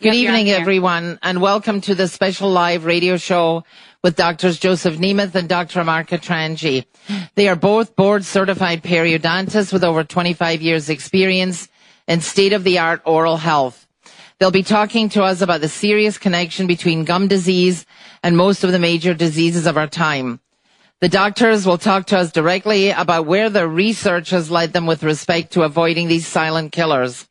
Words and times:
Good 0.00 0.08
Yep, 0.08 0.14
evening, 0.16 0.50
everyone, 0.50 1.20
and 1.22 1.40
welcome 1.40 1.80
to 1.82 1.94
the 1.94 2.08
special 2.08 2.50
live 2.50 2.84
radio 2.84 3.16
show 3.16 3.62
with 4.02 4.16
Doctors 4.16 4.58
Joseph 4.58 4.96
Nemeth 4.96 5.36
and 5.36 5.48
Dr. 5.48 5.84
Mark 5.84 6.08
Katranji. 6.08 6.84
They 7.36 7.46
are 7.46 7.54
both 7.54 7.94
board 7.94 8.24
certified 8.24 8.82
periodontists 8.82 9.72
with 9.72 9.84
over 9.84 10.02
25 10.02 10.60
years 10.60 10.90
experience 10.90 11.68
in 12.08 12.20
state-of-the-art 12.20 13.02
oral 13.06 13.36
health. 13.36 13.86
They'll 14.38 14.50
be 14.50 14.64
talking 14.64 15.10
to 15.10 15.22
us 15.22 15.40
about 15.40 15.60
the 15.60 15.68
serious 15.68 16.18
connection 16.18 16.66
between 16.66 17.04
gum 17.04 17.28
disease 17.28 17.86
and 18.24 18.36
most 18.36 18.64
of 18.64 18.72
the 18.72 18.80
major 18.80 19.14
diseases 19.14 19.64
of 19.64 19.76
our 19.76 19.86
time. 19.86 20.40
The 21.00 21.08
doctors 21.08 21.66
will 21.66 21.78
talk 21.78 22.06
to 22.06 22.18
us 22.18 22.32
directly 22.32 22.90
about 22.90 23.26
where 23.26 23.48
their 23.48 23.68
research 23.68 24.30
has 24.30 24.50
led 24.50 24.72
them 24.72 24.86
with 24.86 25.04
respect 25.04 25.52
to 25.52 25.62
avoiding 25.62 26.08
these 26.08 26.26
silent 26.26 26.72
killers. 26.72 27.28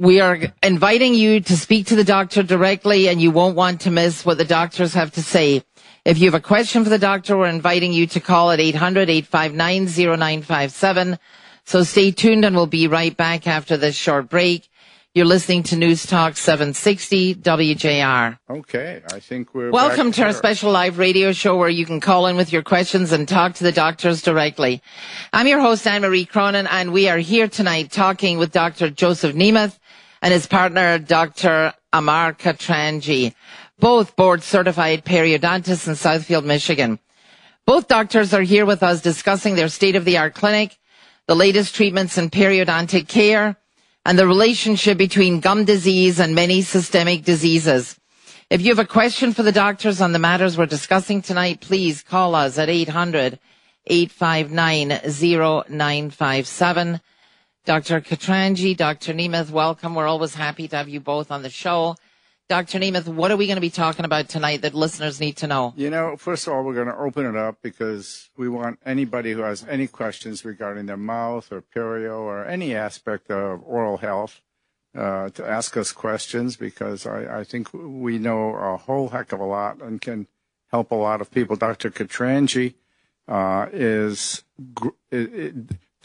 We 0.00 0.20
are 0.20 0.38
inviting 0.62 1.14
you 1.14 1.40
to 1.40 1.56
speak 1.56 1.86
to 1.86 1.96
the 1.96 2.04
doctor 2.04 2.44
directly 2.44 3.08
and 3.08 3.20
you 3.20 3.32
won't 3.32 3.56
want 3.56 3.80
to 3.80 3.90
miss 3.90 4.24
what 4.24 4.38
the 4.38 4.44
doctors 4.44 4.94
have 4.94 5.10
to 5.14 5.22
say. 5.22 5.64
If 6.04 6.18
you 6.18 6.26
have 6.26 6.34
a 6.34 6.40
question 6.40 6.84
for 6.84 6.90
the 6.90 7.00
doctor, 7.00 7.36
we're 7.36 7.48
inviting 7.48 7.92
you 7.92 8.06
to 8.06 8.20
call 8.20 8.52
at 8.52 8.60
800-859-0957. 8.60 11.18
So 11.64 11.82
stay 11.82 12.12
tuned 12.12 12.44
and 12.44 12.54
we'll 12.54 12.66
be 12.66 12.86
right 12.86 13.16
back 13.16 13.48
after 13.48 13.76
this 13.76 13.96
short 13.96 14.28
break. 14.28 14.68
You're 15.14 15.26
listening 15.26 15.64
to 15.64 15.76
News 15.76 16.06
Talk 16.06 16.36
760 16.36 17.34
WJR. 17.34 18.38
Okay, 18.48 19.02
I 19.12 19.18
think 19.18 19.52
we're 19.52 19.72
Welcome 19.72 20.12
to 20.12 20.22
our 20.22 20.32
special 20.32 20.70
live 20.70 20.98
radio 20.98 21.32
show 21.32 21.56
where 21.56 21.68
you 21.68 21.84
can 21.84 21.98
call 21.98 22.28
in 22.28 22.36
with 22.36 22.52
your 22.52 22.62
questions 22.62 23.10
and 23.10 23.26
talk 23.26 23.54
to 23.54 23.64
the 23.64 23.72
doctors 23.72 24.22
directly. 24.22 24.80
I'm 25.32 25.48
your 25.48 25.58
host, 25.58 25.88
Anne-Marie 25.88 26.26
Cronin, 26.26 26.68
and 26.68 26.92
we 26.92 27.08
are 27.08 27.18
here 27.18 27.48
tonight 27.48 27.90
talking 27.90 28.38
with 28.38 28.52
Dr. 28.52 28.90
Joseph 28.90 29.34
Nemeth 29.34 29.80
and 30.22 30.32
his 30.32 30.46
partner, 30.46 30.98
Dr. 30.98 31.72
Amar 31.92 32.34
Katranji, 32.34 33.34
both 33.78 34.16
board 34.16 34.42
certified 34.42 35.04
periodontists 35.04 35.86
in 35.86 35.94
Southfield, 35.94 36.44
Michigan. 36.44 36.98
Both 37.66 37.88
doctors 37.88 38.32
are 38.32 38.42
here 38.42 38.66
with 38.66 38.82
us 38.82 39.02
discussing 39.02 39.54
their 39.54 39.68
state-of-the-art 39.68 40.34
clinic, 40.34 40.78
the 41.26 41.36
latest 41.36 41.74
treatments 41.74 42.16
in 42.18 42.30
periodontic 42.30 43.08
care, 43.08 43.56
and 44.04 44.18
the 44.18 44.26
relationship 44.26 44.96
between 44.96 45.40
gum 45.40 45.64
disease 45.64 46.18
and 46.18 46.34
many 46.34 46.62
systemic 46.62 47.24
diseases. 47.24 47.98
If 48.48 48.62
you 48.62 48.70
have 48.70 48.78
a 48.78 48.86
question 48.86 49.34
for 49.34 49.42
the 49.42 49.52
doctors 49.52 50.00
on 50.00 50.12
the 50.12 50.18
matters 50.18 50.56
we're 50.56 50.64
discussing 50.64 51.20
tonight, 51.20 51.60
please 51.60 52.02
call 52.02 52.34
us 52.34 52.56
at 52.58 52.70
800 52.70 53.38
859 53.86 54.88
0957. 55.68 57.00
Dr. 57.68 58.00
Katranji, 58.00 58.74
Dr. 58.74 59.12
Nemeth, 59.12 59.50
welcome. 59.50 59.94
We're 59.94 60.06
always 60.06 60.34
happy 60.34 60.68
to 60.68 60.76
have 60.76 60.88
you 60.88 61.00
both 61.00 61.30
on 61.30 61.42
the 61.42 61.50
show. 61.50 61.96
Dr. 62.48 62.78
Nemeth, 62.78 63.06
what 63.08 63.30
are 63.30 63.36
we 63.36 63.44
going 63.44 63.58
to 63.58 63.60
be 63.60 63.68
talking 63.68 64.06
about 64.06 64.30
tonight 64.30 64.62
that 64.62 64.72
listeners 64.72 65.20
need 65.20 65.36
to 65.36 65.46
know? 65.46 65.74
You 65.76 65.90
know, 65.90 66.16
first 66.16 66.46
of 66.46 66.54
all, 66.54 66.64
we're 66.64 66.72
going 66.72 66.86
to 66.86 66.96
open 66.96 67.26
it 67.26 67.36
up 67.36 67.58
because 67.60 68.30
we 68.38 68.48
want 68.48 68.78
anybody 68.86 69.32
who 69.32 69.42
has 69.42 69.66
any 69.68 69.86
questions 69.86 70.46
regarding 70.46 70.86
their 70.86 70.96
mouth 70.96 71.52
or 71.52 71.60
perio 71.60 72.20
or 72.20 72.46
any 72.46 72.74
aspect 72.74 73.30
of 73.30 73.62
oral 73.66 73.98
health 73.98 74.40
uh, 74.96 75.28
to 75.28 75.46
ask 75.46 75.76
us 75.76 75.92
questions 75.92 76.56
because 76.56 77.04
I, 77.04 77.40
I 77.40 77.44
think 77.44 77.68
we 77.74 78.16
know 78.16 78.54
a 78.54 78.78
whole 78.78 79.10
heck 79.10 79.30
of 79.32 79.40
a 79.40 79.44
lot 79.44 79.82
and 79.82 80.00
can 80.00 80.26
help 80.68 80.90
a 80.90 80.94
lot 80.94 81.20
of 81.20 81.30
people. 81.30 81.54
Dr. 81.54 81.90
Katranji 81.90 82.76
uh, 83.28 83.66
is 83.74 84.42
it, 85.12 85.34
it 85.34 85.54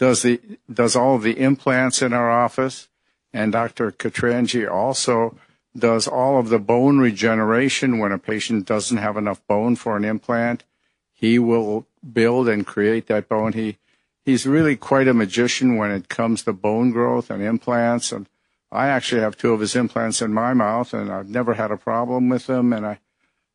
does 0.03 0.21
the 0.21 0.41
does 0.69 0.97
all 0.97 1.17
the 1.17 1.39
implants 1.39 2.01
in 2.01 2.11
our 2.11 2.29
office, 2.29 2.89
and 3.31 3.53
Dr. 3.53 3.89
Katranji 3.89 4.69
also 4.69 5.37
does 5.77 6.09
all 6.09 6.37
of 6.37 6.49
the 6.49 6.59
bone 6.59 6.99
regeneration 6.99 7.99
when 7.99 8.11
a 8.11 8.19
patient 8.19 8.65
doesn't 8.65 8.97
have 8.97 9.15
enough 9.15 9.47
bone 9.47 9.77
for 9.77 9.95
an 9.95 10.03
implant. 10.03 10.65
He 11.13 11.39
will 11.39 11.87
build 12.03 12.49
and 12.49 12.67
create 12.67 13.07
that 13.07 13.29
bone. 13.29 13.53
He 13.53 13.77
he's 14.25 14.45
really 14.45 14.75
quite 14.75 15.07
a 15.07 15.13
magician 15.13 15.77
when 15.77 15.91
it 15.91 16.09
comes 16.09 16.43
to 16.43 16.51
bone 16.51 16.91
growth 16.91 17.29
and 17.29 17.41
implants. 17.41 18.11
And 18.11 18.27
I 18.73 18.87
actually 18.87 19.21
have 19.21 19.37
two 19.37 19.53
of 19.53 19.61
his 19.61 19.73
implants 19.73 20.21
in 20.21 20.33
my 20.33 20.53
mouth, 20.53 20.93
and 20.93 21.09
I've 21.09 21.29
never 21.29 21.53
had 21.53 21.71
a 21.71 21.77
problem 21.77 22.27
with 22.27 22.47
them. 22.47 22.73
And 22.73 22.85
I 22.85 22.99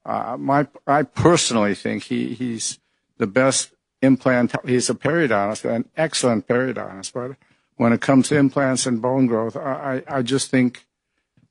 uh, 0.06 0.38
my 0.38 0.66
I 0.86 1.02
personally 1.02 1.74
think 1.74 2.04
he 2.04 2.32
he's 2.32 2.78
the 3.18 3.26
best 3.26 3.74
implant. 4.02 4.54
He's 4.64 4.90
a 4.90 4.94
periodontist, 4.94 5.64
an 5.64 5.88
excellent 5.96 6.46
periodontist. 6.46 7.12
But 7.12 7.36
when 7.76 7.92
it 7.92 8.00
comes 8.00 8.28
to 8.28 8.36
implants 8.36 8.86
and 8.86 9.02
bone 9.02 9.26
growth, 9.26 9.56
I 9.56 10.02
I 10.08 10.22
just 10.22 10.50
think 10.50 10.86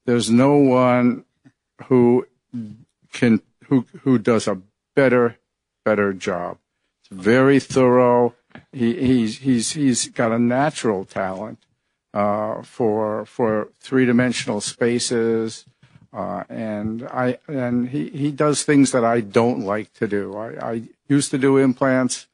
there's 0.06 0.30
no 0.30 0.56
one 0.56 1.26
who 1.86 2.28
can 3.14 3.42
who 3.66 3.86
who 4.02 4.18
does 4.18 4.48
a 4.48 4.62
better 4.96 5.38
better 5.86 6.14
job. 6.14 6.58
It's 7.02 7.10
very 7.10 7.60
thorough. 7.60 8.36
He 8.72 8.96
he's 8.96 9.40
he's 9.40 9.72
he's 9.74 10.10
got 10.10 10.32
a 10.32 10.40
natural 10.40 11.06
talent 11.06 11.60
uh, 12.14 12.62
for 12.64 13.26
for 13.26 13.70
three 13.80 14.06
dimensional 14.06 14.62
spaces. 14.62 15.66
Uh, 16.14 16.44
and 16.50 17.04
I 17.04 17.38
and 17.48 17.90
he, 17.90 18.10
he 18.10 18.32
does 18.32 18.64
things 18.64 18.92
that 18.92 19.06
I 19.06 19.22
don't 19.22 19.60
like 19.60 19.94
to 19.96 20.08
do. 20.08 20.36
I, 20.36 20.72
I 20.72 20.84
used 21.08 21.32
to 21.32 21.38
do 21.38 21.58
implants. 21.58 22.28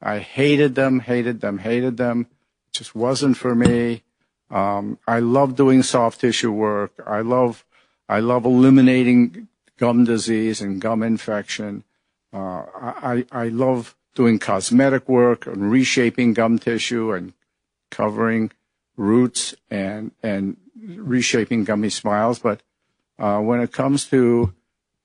I 0.00 0.18
hated 0.18 0.74
them, 0.74 1.00
hated 1.00 1.40
them, 1.40 1.58
hated 1.58 1.96
them. 1.96 2.22
It 2.68 2.72
just 2.72 2.94
wasn't 2.94 3.36
for 3.36 3.54
me. 3.54 4.02
Um, 4.50 4.98
I 5.06 5.18
love 5.18 5.56
doing 5.56 5.82
soft 5.82 6.20
tissue 6.20 6.52
work. 6.52 6.92
I 7.06 7.20
love 7.20 7.64
I 8.08 8.20
love 8.20 8.46
eliminating 8.46 9.48
gum 9.76 10.04
disease 10.04 10.60
and 10.60 10.80
gum 10.80 11.02
infection. 11.02 11.84
Uh, 12.32 12.64
I 12.80 13.26
I 13.30 13.48
love 13.48 13.94
doing 14.14 14.38
cosmetic 14.38 15.08
work 15.08 15.46
and 15.46 15.70
reshaping 15.70 16.32
gum 16.32 16.58
tissue 16.58 17.12
and 17.12 17.34
covering 17.90 18.50
roots 18.96 19.54
and 19.70 20.12
and 20.22 20.56
reshaping 20.74 21.64
gummy 21.64 21.90
smiles. 21.90 22.38
But 22.38 22.62
uh, 23.18 23.40
when 23.40 23.60
it 23.60 23.72
comes 23.72 24.06
to 24.06 24.54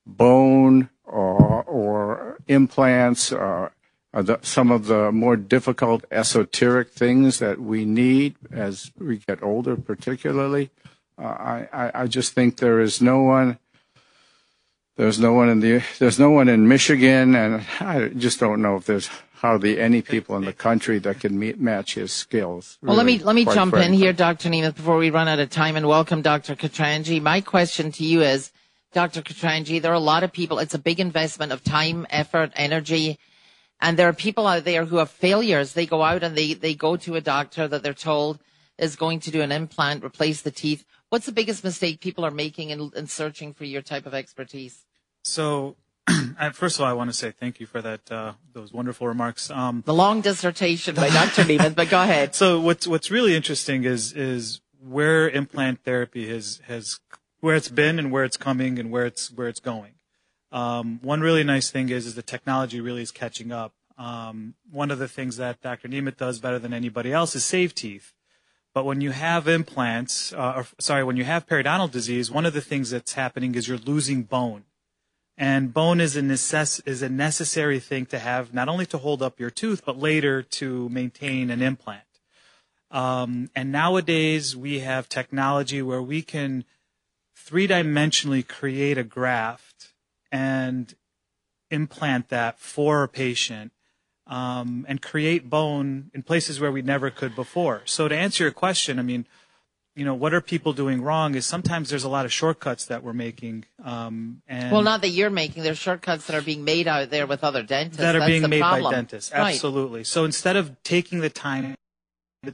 bone 0.05 0.89
or 1.03 1.63
or 1.63 2.37
implants, 2.47 3.33
the, 4.21 4.39
some 4.43 4.71
of 4.71 4.85
the 4.85 5.11
more 5.11 5.35
difficult 5.35 6.05
esoteric 6.11 6.91
things 6.91 7.39
that 7.39 7.59
we 7.59 7.83
need 7.85 8.35
as 8.51 8.91
we 8.99 9.17
get 9.17 9.41
older, 9.41 9.75
particularly, 9.75 10.69
uh, 11.17 11.25
I, 11.25 11.67
I 11.73 11.91
I 12.03 12.07
just 12.07 12.33
think 12.33 12.57
there 12.57 12.79
is 12.79 13.01
no 13.01 13.21
one. 13.21 13.57
There's 14.95 15.19
no 15.19 15.33
one 15.33 15.49
in 15.49 15.59
the 15.59 15.83
there's 15.99 16.19
no 16.19 16.29
one 16.29 16.47
in 16.47 16.67
Michigan, 16.67 17.35
and 17.35 17.63
I 17.79 18.09
just 18.09 18.39
don't 18.39 18.61
know 18.61 18.75
if 18.75 18.85
there's 18.85 19.09
hardly 19.33 19.79
any 19.79 20.01
people 20.01 20.37
in 20.37 20.45
the 20.45 20.53
country 20.53 20.99
that 20.99 21.19
can 21.19 21.37
meet, 21.37 21.59
match 21.59 21.95
his 21.95 22.13
skills. 22.13 22.77
Well, 22.81 22.95
let 22.95 23.05
me 23.05 23.19
let 23.19 23.35
me 23.35 23.45
jump 23.45 23.73
in 23.75 23.93
here, 23.93 24.13
Dr. 24.13 24.49
Nemeth, 24.49 24.75
before 24.75 24.97
we 24.97 25.09
run 25.09 25.27
out 25.27 25.39
of 25.39 25.49
time, 25.49 25.75
and 25.75 25.87
welcome 25.87 26.21
Dr. 26.21 26.55
Katranji. 26.55 27.21
My 27.21 27.41
question 27.41 27.91
to 27.93 28.03
you 28.03 28.21
is, 28.21 28.51
Dr. 28.93 29.21
Katranji, 29.21 29.81
there 29.81 29.91
are 29.91 29.95
a 29.95 29.99
lot 29.99 30.23
of 30.23 30.31
people. 30.31 30.59
It's 30.59 30.73
a 30.73 30.79
big 30.79 30.99
investment 30.99 31.51
of 31.51 31.63
time, 31.63 32.07
effort, 32.09 32.51
energy, 32.55 33.19
and 33.83 33.99
there 33.99 34.07
are 34.07 34.13
people 34.13 34.47
out 34.47 34.63
there 34.63 34.85
who 34.85 34.97
have 34.97 35.11
failures. 35.11 35.73
They 35.73 35.85
go 35.85 36.01
out 36.01 36.23
and 36.23 36.35
they 36.35 36.53
they 36.53 36.73
go 36.73 36.95
to 36.95 37.15
a 37.15 37.21
doctor 37.21 37.67
that 37.67 37.83
they're 37.83 37.93
told 37.93 38.39
is 38.77 38.95
going 38.95 39.19
to 39.19 39.29
do 39.29 39.41
an 39.41 39.51
implant, 39.51 40.03
replace 40.03 40.41
the 40.41 40.49
teeth. 40.49 40.83
What's 41.09 41.27
the 41.27 41.31
biggest 41.31 41.63
mistake 41.63 41.99
people 41.99 42.25
are 42.25 42.31
making 42.31 42.71
in, 42.71 42.91
in 42.95 43.05
searching 43.05 43.53
for 43.53 43.65
your 43.65 43.83
type 43.83 44.07
of 44.07 44.15
expertise? 44.15 44.85
So, 45.23 45.75
first 46.53 46.77
of 46.77 46.81
all, 46.81 46.87
I 46.89 46.93
want 46.93 47.11
to 47.11 47.15
say 47.15 47.31
thank 47.31 47.59
you 47.59 47.67
for 47.67 47.81
that 47.81 48.11
uh, 48.11 48.33
those 48.53 48.73
wonderful 48.73 49.07
remarks. 49.07 49.51
Um, 49.51 49.83
The 49.85 49.93
long 49.93 50.21
dissertation 50.21 50.95
by 50.95 51.09
Dr. 51.09 51.43
Nemeth, 51.43 51.75
but 51.81 51.89
go 51.89 52.01
ahead. 52.01 52.33
so, 52.33 52.59
what's 52.61 52.87
what's 52.87 53.11
really 53.11 53.35
interesting 53.35 53.83
is 53.83 54.13
is 54.13 54.61
where 54.81 55.29
implant 55.29 55.83
therapy 55.83 56.29
has 56.29 56.61
has 56.67 56.99
where 57.41 57.55
it's 57.55 57.69
been 57.69 57.99
and 57.99 58.11
where 58.11 58.23
it's 58.23 58.37
coming 58.37 58.79
and 58.79 58.89
where 58.89 59.05
it's 59.05 59.29
where 59.31 59.49
it's 59.49 59.59
going. 59.59 59.93
Um, 60.53 60.99
one 61.01 61.21
really 61.21 61.43
nice 61.43 61.71
thing 61.71 61.89
is 61.89 62.05
is 62.05 62.15
the 62.15 62.21
technology 62.21 62.79
really 62.79 63.01
is 63.01 63.11
catching 63.11 63.51
up. 63.51 63.73
Um, 63.97 64.53
one 64.71 64.91
of 64.91 64.99
the 64.99 65.07
things 65.07 65.37
that 65.37 65.61
Dr. 65.61 65.87
Nemeth 65.87 66.17
does 66.17 66.39
better 66.39 66.59
than 66.59 66.73
anybody 66.73 67.11
else 67.11 67.35
is 67.35 67.43
save 67.43 67.73
teeth. 67.73 68.13
But 68.73 68.85
when 68.85 69.01
you 69.01 69.11
have 69.11 69.47
implants, 69.47 70.31
uh, 70.33 70.53
or 70.57 70.67
sorry, 70.79 71.03
when 71.03 71.17
you 71.17 71.23
have 71.25 71.47
periodontal 71.47 71.91
disease, 71.91 72.31
one 72.31 72.45
of 72.45 72.53
the 72.53 72.61
things 72.61 72.91
that's 72.91 73.13
happening 73.13 73.55
is 73.55 73.67
you're 73.67 73.77
losing 73.77 74.23
bone. 74.23 74.63
And 75.37 75.73
bone 75.73 75.99
is 75.99 76.15
a 76.15 76.21
necess- 76.21 76.81
is 76.87 77.01
a 77.01 77.09
necessary 77.09 77.79
thing 77.79 78.05
to 78.07 78.19
have, 78.19 78.53
not 78.53 78.69
only 78.69 78.85
to 78.87 78.99
hold 78.99 79.23
up 79.23 79.39
your 79.39 79.49
tooth, 79.49 79.83
but 79.83 79.97
later 79.97 80.43
to 80.43 80.89
maintain 80.89 81.49
an 81.49 81.61
implant. 81.63 82.03
Um, 82.91 83.49
and 83.55 83.71
nowadays 83.71 84.55
we 84.55 84.79
have 84.81 85.09
technology 85.09 85.81
where 85.81 86.01
we 86.01 86.21
can 86.21 86.65
three 87.35 87.67
dimensionally 87.67 88.47
create 88.47 88.99
a 88.99 89.03
graft 89.03 89.72
and 90.33 90.95
implant 91.69 92.29
that 92.29 92.59
for 92.59 93.03
a 93.03 93.07
patient 93.07 93.71
um, 94.25 94.85
and 94.89 94.99
create 95.01 95.47
bone 95.49 96.09
in 96.13 96.23
places 96.23 96.59
where 96.59 96.71
we 96.71 96.81
never 96.81 97.11
could 97.11 97.35
before. 97.35 97.83
So 97.85 98.07
to 98.07 98.17
answer 98.17 98.43
your 98.43 98.51
question, 98.51 98.97
I 98.97 99.03
mean, 99.03 99.27
you 99.95 100.03
know, 100.03 100.15
what 100.15 100.33
are 100.33 100.41
people 100.41 100.73
doing 100.73 101.03
wrong 101.03 101.35
is 101.35 101.45
sometimes 101.45 101.91
there's 101.91 102.03
a 102.03 102.09
lot 102.09 102.25
of 102.25 102.33
shortcuts 102.33 102.85
that 102.87 103.03
we're 103.03 103.13
making. 103.13 103.65
Um, 103.83 104.41
and 104.47 104.71
Well, 104.71 104.81
not 104.81 105.01
that 105.01 105.09
you're 105.09 105.29
making. 105.29 105.61
There's 105.61 105.77
shortcuts 105.77 106.25
that 106.25 106.35
are 106.35 106.41
being 106.41 106.63
made 106.63 106.87
out 106.87 107.11
there 107.11 107.27
with 107.27 107.43
other 107.43 107.61
dentists. 107.61 108.01
that 108.01 108.15
are 108.15 108.19
That's 108.19 108.31
being 108.31 108.49
made 108.49 108.61
problem. 108.61 108.85
by 108.85 108.91
dentists. 108.91 109.31
Right. 109.31 109.53
Absolutely. 109.53 110.03
So 110.03 110.25
instead 110.25 110.55
of 110.55 110.81
taking 110.81 111.19
the 111.19 111.29
time 111.29 111.75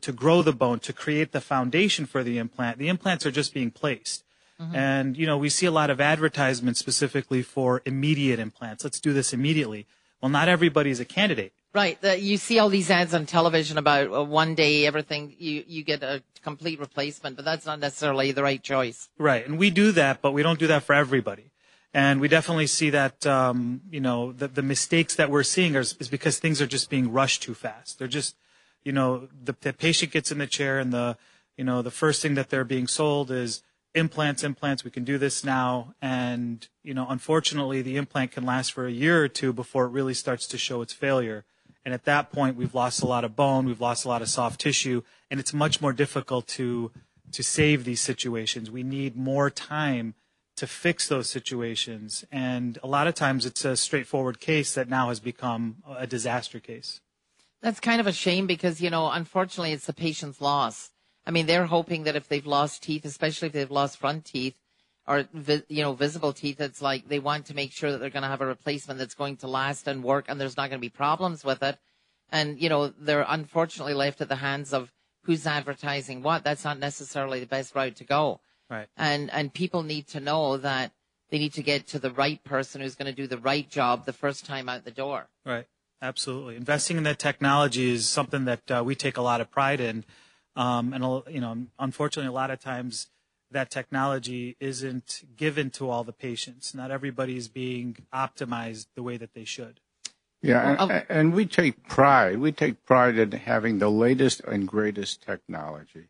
to 0.02 0.12
grow 0.12 0.42
the 0.42 0.52
bone, 0.52 0.80
to 0.80 0.92
create 0.92 1.32
the 1.32 1.40
foundation 1.40 2.06
for 2.06 2.24
the 2.24 2.38
implant, 2.38 2.78
the 2.78 2.90
implants 2.90 3.26
are 3.26 3.32
just 3.32 3.54
being 3.54 3.72
placed. 3.72 4.26
Mm-hmm. 4.60 4.76
And, 4.76 5.18
you 5.18 5.26
know, 5.26 5.38
we 5.38 5.50
see 5.50 5.66
a 5.66 5.72
lot 5.72 5.90
of 5.90 6.02
advertisements 6.02 6.80
specifically 6.80 7.42
for 7.42 7.82
immediate 7.86 8.40
implants. 8.40 8.84
Let's 8.84 9.00
do 9.00 9.14
this 9.14 9.34
immediately. 9.34 9.88
Well, 10.22 10.30
not 10.30 10.50
everybody's 10.50 11.00
a 11.00 11.06
candidate. 11.06 11.54
Right. 11.74 12.02
The, 12.02 12.20
you 12.20 12.38
see 12.38 12.60
all 12.60 12.70
these 12.70 12.90
ads 12.90 13.14
on 13.14 13.26
television 13.26 13.78
about 13.78 14.12
uh, 14.12 14.24
one 14.24 14.56
day 14.56 14.88
everything 14.88 15.36
you 15.38 15.64
you 15.68 15.84
get 15.84 16.02
a 16.02 16.24
complete 16.44 16.80
replacement, 16.80 17.36
but 17.36 17.46
that's 17.46 17.66
not 17.66 17.80
necessarily 17.80 18.32
the 18.32 18.42
right 18.42 18.62
choice. 18.62 19.08
Right, 19.18 19.46
and 19.46 19.60
we 19.60 19.70
do 19.70 19.92
that, 19.92 20.22
but 20.22 20.32
we 20.32 20.42
don't 20.42 20.58
do 20.58 20.68
that 20.68 20.84
for 20.84 20.94
everybody. 20.94 21.52
And 21.94 22.22
we 22.22 22.28
definitely 22.28 22.68
see 22.68 22.90
that, 22.92 23.26
um, 23.26 23.82
you 23.92 24.00
know, 24.00 24.32
the, 24.32 24.48
the 24.48 24.62
mistakes 24.62 25.16
that 25.16 25.30
we're 25.30 25.44
seeing 25.44 25.76
is, 25.76 25.96
is 26.00 26.08
because 26.08 26.38
things 26.40 26.62
are 26.62 26.68
just 26.68 26.90
being 26.90 27.12
rushed 27.12 27.44
too 27.44 27.56
fast. 27.56 27.98
They're 27.98 28.08
just, 28.08 28.36
you 28.84 28.92
know, 28.92 29.28
the, 29.44 29.56
the 29.62 29.74
patient 29.74 30.12
gets 30.12 30.32
in 30.32 30.38
the 30.38 30.48
chair 30.48 30.80
and 30.80 30.92
the, 30.94 31.18
you 31.58 31.64
know, 31.64 31.82
the 31.82 31.92
first 31.92 32.22
thing 32.22 32.36
that 32.36 32.50
they're 32.50 32.64
being 32.64 32.88
sold 32.88 33.32
is 33.32 33.64
implants, 33.96 34.44
implants. 34.44 34.84
We 34.84 34.92
can 34.92 35.04
do 35.04 35.18
this 35.18 35.44
now. 35.44 35.94
And, 36.02 36.68
you 36.84 36.94
know, 36.94 37.08
unfortunately, 37.10 37.82
the 37.82 37.98
implant 37.98 38.32
can 38.32 38.46
last 38.46 38.74
for 38.74 38.86
a 38.86 38.92
year 38.92 39.24
or 39.24 39.28
two 39.28 39.54
before 39.54 39.86
it 39.86 39.90
really 39.90 40.14
starts 40.14 40.48
to 40.48 40.58
show 40.58 40.82
its 40.82 40.94
failure. 40.94 41.46
And 41.86 41.94
at 41.94 42.06
that 42.06 42.32
point, 42.32 42.56
we've 42.56 42.76
lost 42.76 43.02
a 43.02 43.08
lot 43.08 43.24
of 43.24 43.36
bone, 43.36 43.66
we've 43.66 43.82
lost 43.82 44.06
a 44.06 44.10
lot 44.10 44.22
of 44.22 44.30
soft 44.30 44.60
tissue, 44.60 45.02
and 45.32 45.40
it's 45.40 45.54
much 45.54 45.82
more 45.82 45.94
difficult 45.94 46.48
to 46.50 46.92
to 47.32 47.44
save 47.44 47.84
these 47.84 48.02
situations. 48.02 48.72
We 48.72 48.82
need 48.82 49.16
more 49.16 49.52
time 49.52 50.16
to 50.58 50.66
fix 50.66 51.08
those 51.08 51.30
situations, 51.30 52.26
and 52.32 52.80
a 52.84 52.88
lot 52.88 53.08
of 53.08 53.14
times 53.14 53.46
it's 53.46 53.64
a 53.64 53.78
straightforward 53.78 54.40
case 54.40 54.74
that 54.74 54.90
now 54.90 55.10
has 55.10 55.20
become 55.20 55.78
a 55.88 56.08
disaster 56.08 56.60
case. 56.60 57.02
That's 57.62 57.80
kind 57.80 58.02
of 58.02 58.08
a 58.08 58.12
shame 58.12 58.48
because 58.48 58.82
you 58.82 58.90
know, 58.90 59.10
unfortunately, 59.12 59.74
it's 59.74 59.86
the 59.86 59.94
patient's 59.94 60.42
loss. 60.42 60.90
I 61.30 61.32
mean, 61.32 61.46
they're 61.46 61.68
hoping 61.68 62.06
that 62.06 62.16
if 62.16 62.28
they've 62.28 62.48
lost 62.48 62.82
teeth, 62.82 63.06
especially 63.06 63.50
if 63.50 63.54
they've 63.54 63.70
lost 63.70 64.00
front 64.00 64.26
teeth 64.26 64.58
or 65.08 65.26
you 65.36 65.84
know 65.84 65.94
visible 65.94 66.34
teeth, 66.34 66.60
it's 66.60 66.82
like 66.82 67.08
they 67.08 67.20
want 67.20 67.46
to 67.46 67.54
make 67.54 67.72
sure 67.72 67.92
that 67.92 68.00
they're 68.00 68.10
going 68.10 68.24
to 68.24 68.30
have 68.30 68.42
a 68.42 68.48
replacement 68.48 68.98
that's 68.98 69.14
going 69.14 69.38
to 69.38 69.48
last 69.48 69.88
and 69.88 70.04
work, 70.04 70.26
and 70.28 70.42
there's 70.42 70.58
not 70.58 70.72
going 70.72 70.80
to 70.80 70.82
be 70.82 70.90
problems 70.90 71.46
with 71.46 71.62
it. 71.62 71.78
And 72.32 72.60
you 72.60 72.68
know, 72.68 72.88
they're 72.88 73.28
unfortunately 73.30 73.94
left 73.94 74.22
at 74.22 74.28
the 74.28 74.38
hands 74.38 74.74
of 74.74 74.92
who's 75.22 75.46
advertising 75.46 76.24
what. 76.24 76.44
That's 76.44 76.64
not 76.64 76.80
necessarily 76.80 77.40
the 77.40 77.46
best 77.46 77.76
route 77.76 77.98
to 77.98 78.04
go. 78.04 78.40
Right. 78.68 78.88
and 78.98 79.30
and 79.30 79.54
people 79.54 79.84
need 79.84 80.08
to 80.08 80.20
know 80.20 80.58
that 80.58 80.94
they 81.30 81.38
need 81.38 81.54
to 81.54 81.64
get 81.64 81.86
to 81.90 82.00
the 82.00 82.12
right 82.12 82.44
person 82.44 82.82
who's 82.82 82.96
going 82.96 83.06
to 83.06 83.22
do 83.22 83.28
the 83.28 83.38
right 83.38 83.70
job 83.70 84.08
the 84.08 84.14
first 84.14 84.48
time 84.48 84.68
out 84.68 84.84
the 84.84 84.90
door. 84.90 85.28
Right. 85.46 85.68
Absolutely. 86.02 86.56
Investing 86.56 86.98
in 86.98 87.04
that 87.04 87.20
technology 87.20 87.92
is 87.92 88.10
something 88.10 88.46
that 88.46 88.72
uh, 88.72 88.82
we 88.84 88.96
take 88.96 89.18
a 89.18 89.22
lot 89.22 89.42
of 89.42 89.52
pride 89.52 89.80
in. 89.80 90.06
Um, 90.60 90.92
and, 90.92 91.24
you 91.34 91.40
know, 91.40 91.68
unfortunately, 91.80 92.28
a 92.28 92.34
lot 92.34 92.52
of 92.52 92.60
times 92.60 93.08
that 93.50 93.72
technology 93.72 94.58
isn't 94.60 95.24
given 95.38 95.70
to 95.72 95.90
all 95.90 96.04
the 96.04 96.12
patients. 96.12 96.76
Not 96.76 96.92
everybody 96.92 97.38
is 97.38 97.48
being 97.48 97.96
optimized 98.14 98.88
the 98.94 99.02
way 99.02 99.16
that 99.16 99.34
they 99.34 99.46
should. 99.46 99.80
Yeah, 100.42 100.76
Well, 100.78 100.92
and, 100.92 101.06
and 101.08 101.34
we 101.34 101.46
take 101.46 101.88
pride. 101.88 102.40
We 102.40 102.52
take 102.52 102.86
pride 102.86 103.18
in 103.18 103.32
having 103.32 103.80
the 103.80 103.90
latest 103.90 104.42
and 104.42 104.68
greatest 104.68 105.22
technology. 105.22 106.10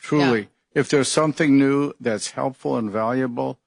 Truly, 0.00 0.48
if 0.74 0.88
there's 0.88 1.08
something 1.08 1.56
new 1.56 1.92
that's 2.00 2.32
helpful 2.32 2.76
and 2.76 2.90
valuable, 2.90 3.60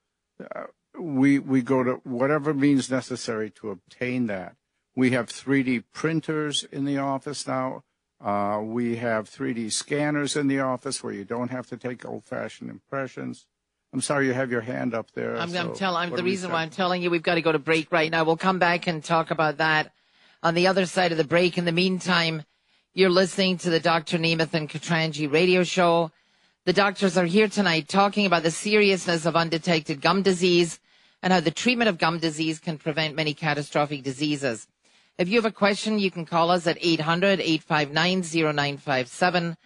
uh, 0.53 0.65
we 0.99 1.39
we 1.39 1.61
go 1.61 1.83
to 1.83 1.93
whatever 2.03 2.53
means 2.53 2.89
necessary 2.89 3.49
to 3.51 3.71
obtain 3.71 4.27
that. 4.27 4.55
We 4.95 5.11
have 5.11 5.27
3D 5.27 5.85
printers 5.93 6.65
in 6.71 6.83
the 6.83 6.97
office 6.97 7.47
now. 7.47 7.83
Uh, 8.21 8.59
we 8.61 8.97
have 8.97 9.29
3D 9.29 9.71
scanners 9.71 10.35
in 10.35 10.47
the 10.47 10.59
office 10.59 11.01
where 11.01 11.13
you 11.13 11.23
don't 11.23 11.51
have 11.51 11.67
to 11.67 11.77
take 11.77 12.05
old-fashioned 12.05 12.69
impressions. 12.69 13.45
I'm 13.93 14.01
sorry 14.01 14.27
you 14.27 14.33
have 14.33 14.51
your 14.51 14.61
hand 14.61 14.93
up 14.93 15.11
there. 15.11 15.37
I'm, 15.37 15.49
so 15.49 15.73
telling. 15.73 16.03
I'm 16.03 16.09
what 16.11 16.17
the 16.17 16.23
reason 16.23 16.51
why 16.51 16.61
I'm 16.61 16.69
telling 16.69 17.01
you 17.01 17.09
we've 17.09 17.23
got 17.23 17.35
to 17.35 17.41
go 17.41 17.51
to 17.51 17.59
break 17.59 17.91
right 17.91 18.11
now. 18.11 18.23
We'll 18.23 18.37
come 18.37 18.59
back 18.59 18.87
and 18.87 19.03
talk 19.03 19.31
about 19.31 19.57
that 19.57 19.93
on 20.43 20.53
the 20.53 20.67
other 20.67 20.85
side 20.85 21.11
of 21.11 21.17
the 21.17 21.23
break. 21.23 21.57
In 21.57 21.65
the 21.65 21.71
meantime, 21.71 22.43
you're 22.93 23.09
listening 23.09 23.57
to 23.59 23.69
the 23.69 23.79
Dr. 23.79 24.17
Nemeth 24.17 24.53
and 24.53 24.69
Katranji 24.69 25.31
radio 25.31 25.63
show. 25.63 26.11
The 26.65 26.73
doctors 26.73 27.17
are 27.17 27.25
here 27.25 27.47
tonight 27.47 27.87
talking 27.87 28.25
about 28.25 28.43
the 28.43 28.51
seriousness 28.51 29.25
of 29.25 29.35
undetected 29.35 30.01
gum 30.01 30.21
disease 30.21 30.79
and 31.23 31.33
how 31.33 31.39
the 31.39 31.51
treatment 31.51 31.89
of 31.89 31.97
gum 31.97 32.19
disease 32.19 32.59
can 32.59 32.77
prevent 32.77 33.15
many 33.15 33.33
catastrophic 33.33 34.03
diseases. 34.03 34.67
If 35.19 35.27
you 35.27 35.35
have 35.35 35.43
a 35.43 35.51
question, 35.51 35.99
you 35.99 36.11
can 36.11 36.25
call 36.25 36.49
us 36.49 36.65
at 36.65 36.77
800 36.79 37.41
859 37.41 38.21
0957. 38.55 39.57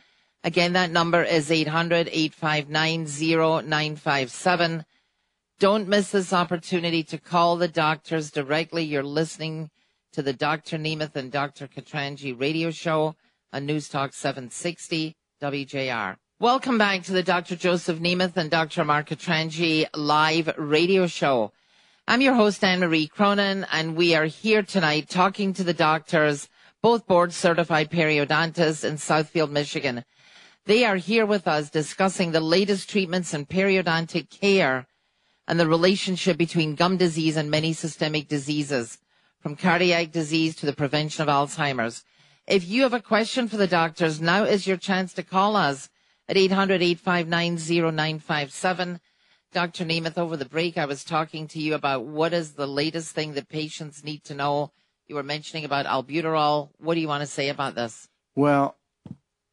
Again, 0.44 0.74
that 0.74 0.90
number 0.90 1.22
is 1.22 1.52
800 1.52 2.10
859 2.12 3.06
0957. 3.06 4.84
Don't 5.60 5.88
miss 5.88 6.10
this 6.10 6.34
opportunity 6.34 7.04
to 7.04 7.20
call 7.20 7.58
the 7.58 7.68
doctors 7.68 8.32
directly. 8.32 8.84
You're 8.84 9.04
listening 9.04 9.70
to 10.14 10.24
the 10.24 10.34
Dr. 10.34 10.80
Nemeth 10.80 11.16
and 11.16 11.32
Dr. 11.32 11.68
Katranji 11.68 12.34
radio 12.38 12.72
show 12.72 13.16
on 13.54 13.68
News 13.68 13.90
Talk 13.90 14.14
760 14.14 15.16
WJR. 15.40 16.16
Welcome 16.40 16.80
back 16.80 17.04
to 17.04 17.12
the 17.12 17.22
Dr. 17.22 17.56
Joseph 17.56 18.00
Nemeth 18.00 18.36
and 18.38 18.50
Dr. 18.50 18.84
Mark 18.84 19.10
Katranji 19.10 19.86
live 19.96 20.52
radio 20.58 21.06
show. 21.06 21.52
I'm 22.06 22.20
your 22.20 22.34
host, 22.34 22.62
Anne 22.66 22.82
Marie 22.82 23.08
Cronin, 23.08 23.66
and 23.72 23.96
we 23.96 24.14
are 24.14 24.26
here 24.26 24.62
tonight 24.62 25.08
talking 25.08 25.54
to 25.54 25.64
the 25.64 25.74
doctors, 25.74 26.50
both 26.82 27.08
board 27.08 27.32
certified 27.32 27.90
periodontists 27.90 28.84
in 28.84 28.96
Southfield, 28.96 29.52
Michigan. 29.52 30.04
They 30.66 30.84
are 30.84 30.98
here 30.98 31.26
with 31.26 31.48
us 31.48 31.70
discussing 31.70 32.34
the 32.34 32.42
latest 32.42 32.90
treatments 32.90 33.34
in 33.34 33.46
periodontic 33.46 34.30
care 34.30 34.86
and 35.48 35.58
the 35.58 35.66
relationship 35.66 36.38
between 36.38 36.76
gum 36.76 36.98
disease 36.98 37.38
and 37.38 37.50
many 37.50 37.72
systemic 37.72 38.28
diseases, 38.28 38.98
from 39.40 39.56
cardiac 39.56 40.12
disease 40.12 40.58
to 40.58 40.66
the 40.66 40.74
prevention 40.74 41.24
of 41.24 41.30
Alzheimer's. 41.30 42.04
If 42.46 42.68
you 42.68 42.84
have 42.84 42.94
a 42.94 43.00
question 43.00 43.48
for 43.48 43.56
the 43.56 43.66
doctors, 43.66 44.20
now 44.20 44.44
is 44.44 44.68
your 44.68 44.76
chance 44.76 45.14
to 45.14 45.24
call 45.24 45.56
us 45.56 45.90
at 46.28 46.36
800-859-0957. 46.36 49.00
Dr. 49.54 49.86
Nemeth, 49.86 50.18
over 50.18 50.36
the 50.36 50.46
break, 50.46 50.78
I 50.78 50.86
was 50.86 51.04
talking 51.04 51.48
to 51.50 51.60
you 51.60 51.76
about 51.76 52.06
what 52.06 52.34
is 52.34 52.54
the 52.54 52.68
latest 52.68 53.14
thing 53.14 53.34
that 53.34 53.48
patients 53.48 54.04
need 54.04 54.24
to 54.26 54.34
know. 54.34 54.72
You 55.08 55.16
were 55.16 55.24
mentioning 55.24 55.64
about 55.64 55.86
albuterol. 55.86 56.70
What 56.80 56.96
do 56.96 57.00
you 57.00 57.08
want 57.08 57.22
to 57.22 57.28
say 57.28 57.50
about 57.50 57.76
this? 57.76 58.10
Well, 58.36 58.78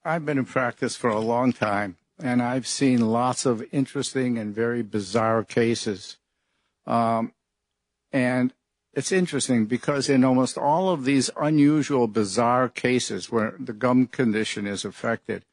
I've 0.05 0.25
been 0.25 0.39
in 0.39 0.47
practice 0.47 0.97
for 0.97 1.11
a 1.11 1.21
long 1.21 1.53
time, 1.53 1.99
and 2.19 2.43
I've 2.43 2.67
seen 2.67 3.11
lots 3.11 3.45
of 3.45 3.63
interesting 3.73 4.39
and 4.39 4.55
very 4.55 4.83
bizarre 4.83 5.45
cases. 5.45 6.17
Um, 6.87 7.33
and 8.11 8.55
it's 8.95 9.13
interesting 9.13 9.67
because 9.67 10.09
in 10.09 10.25
almost 10.25 10.57
all 10.57 10.89
of 10.89 11.05
these 11.05 11.31
unusual, 11.41 12.09
bizarre 12.09 12.69
cases 12.69 13.31
where 13.31 13.55
the 13.59 13.75
gum 13.75 14.07
condition 14.07 14.67
is 14.67 14.85
affected, 14.85 15.45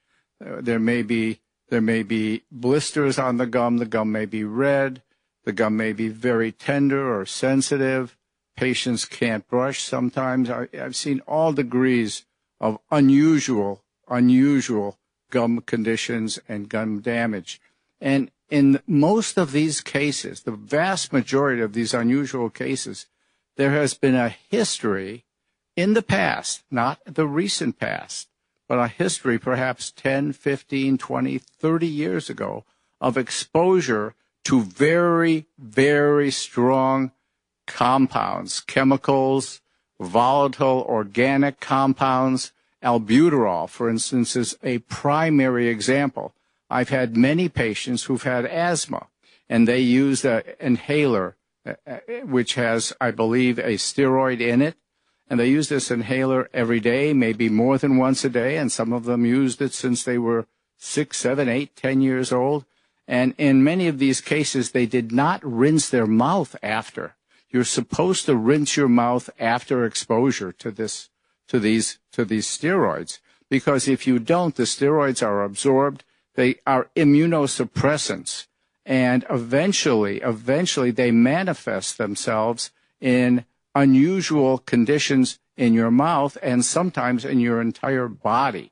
uh, 0.44 0.62
there 0.62 0.80
may 0.80 1.02
be 1.02 1.42
there 1.70 1.82
may 1.82 2.04
be 2.04 2.44
blisters 2.52 3.20
on 3.20 3.38
the 3.38 3.46
gum. 3.46 3.78
The 3.78 3.86
gum 3.86 4.12
may 4.12 4.26
be 4.26 4.44
red. 4.44 5.02
The 5.44 5.54
gum 5.54 5.78
may 5.78 5.94
be 5.94 6.08
very 6.08 6.52
tender 6.52 7.14
or 7.18 7.26
sensitive. 7.26 8.18
Patients 8.56 9.06
can't 9.06 9.48
brush 9.48 9.82
sometimes. 9.84 10.50
I, 10.50 10.68
I've 10.80 10.96
seen 10.96 11.22
all 11.28 11.54
degrees 11.54 12.26
of 12.60 12.80
unusual, 12.90 13.84
unusual 14.10 14.98
gum 15.30 15.62
conditions 15.62 16.40
and 16.48 16.70
gum 16.70 17.02
damage. 17.02 17.62
And 18.00 18.32
in 18.50 18.82
most 18.88 19.38
of 19.38 19.52
these 19.52 19.82
cases, 19.82 20.42
the 20.42 20.52
vast 20.52 21.12
majority 21.12 21.62
of 21.62 21.74
these 21.74 21.94
unusual 21.94 22.50
cases, 22.50 23.08
there 23.58 23.72
has 23.72 23.94
been 23.94 24.16
a 24.16 24.30
history 24.30 25.26
in 25.76 25.94
the 25.94 26.02
past, 26.02 26.64
not 26.72 27.00
the 27.06 27.28
recent 27.28 27.78
past, 27.78 28.30
but 28.68 28.80
a 28.80 28.88
history 28.88 29.40
perhaps 29.40 29.92
10, 29.92 30.34
15, 30.34 30.98
20, 30.98 31.38
30 31.38 31.88
years 31.88 32.30
ago 32.30 32.66
of 33.00 33.18
exposure 33.18 34.14
to 34.44 34.62
very, 34.62 35.46
very 35.58 36.32
strong 36.32 37.12
compounds, 37.66 38.62
chemicals, 38.62 39.62
volatile 40.00 40.86
organic 40.88 41.60
compounds. 41.60 42.52
Albuterol, 42.84 43.68
for 43.70 43.90
instance, 43.90 44.36
is 44.36 44.58
a 44.64 44.78
primary 44.80 45.68
example. 45.68 46.34
I've 46.70 46.90
had 46.90 47.18
many 47.18 47.50
patients 47.50 48.04
who've 48.04 48.24
had 48.24 48.46
asthma 48.46 49.08
and 49.50 49.68
they 49.68 49.80
use 49.80 50.26
an 50.26 50.44
inhaler, 50.60 51.36
uh, 51.66 51.74
uh, 51.86 52.00
which 52.24 52.56
has, 52.56 52.94
I 53.00 53.12
believe, 53.12 53.58
a 53.60 53.76
steroid 53.76 54.42
in 54.42 54.62
it. 54.62 54.76
And 55.30 55.40
they 55.40 55.50
use 55.50 55.70
this 55.70 55.92
inhaler 55.92 56.50
every 56.54 56.80
day, 56.80 57.14
maybe 57.14 57.50
more 57.50 57.78
than 57.78 57.98
once 57.98 58.24
a 58.24 58.30
day. 58.30 58.58
And 58.58 58.72
some 58.72 58.94
of 58.94 59.04
them 59.04 59.26
used 59.26 59.62
it 59.62 59.74
since 59.74 60.04
they 60.04 60.18
were 60.18 60.48
six, 60.78 61.18
seven, 61.18 61.50
eight, 61.50 61.76
ten 61.76 62.02
years 62.02 62.32
old. 62.32 62.66
And 63.08 63.34
in 63.38 63.64
many 63.64 63.88
of 63.88 64.00
these 64.00 64.22
cases, 64.22 64.72
they 64.72 64.86
did 64.86 65.12
not 65.12 65.42
rinse 65.44 65.90
their 65.90 66.08
mouth 66.08 66.56
after. 66.62 67.16
You're 67.50 67.64
supposed 67.64 68.26
to 68.26 68.36
rinse 68.36 68.76
your 68.76 68.90
mouth 68.90 69.30
after 69.40 69.86
exposure 69.86 70.52
to 70.54 70.72
this, 70.72 71.10
to 71.48 71.60
these, 71.60 72.00
to 72.12 72.26
these 72.26 72.48
steroids. 72.48 73.20
Because 73.50 73.88
if 73.88 74.06
you 74.06 74.20
don't, 74.20 74.56
the 74.56 74.64
steroids 74.64 75.26
are 75.26 75.44
absorbed. 75.44 76.04
They 76.36 76.56
are 76.66 76.90
immunosuppressants. 76.96 78.48
And 78.86 79.26
eventually, 79.30 80.22
eventually 80.22 80.92
they 80.92 81.12
manifest 81.12 81.98
themselves 81.98 82.72
in 83.02 83.46
unusual 83.78 84.58
conditions 84.58 85.40
in 85.56 85.74
your 85.74 85.92
mouth 85.92 86.38
and 86.42 86.66
sometimes 86.66 87.24
in 87.24 87.40
your 87.40 87.62
entire 87.62 88.08
body. 88.08 88.72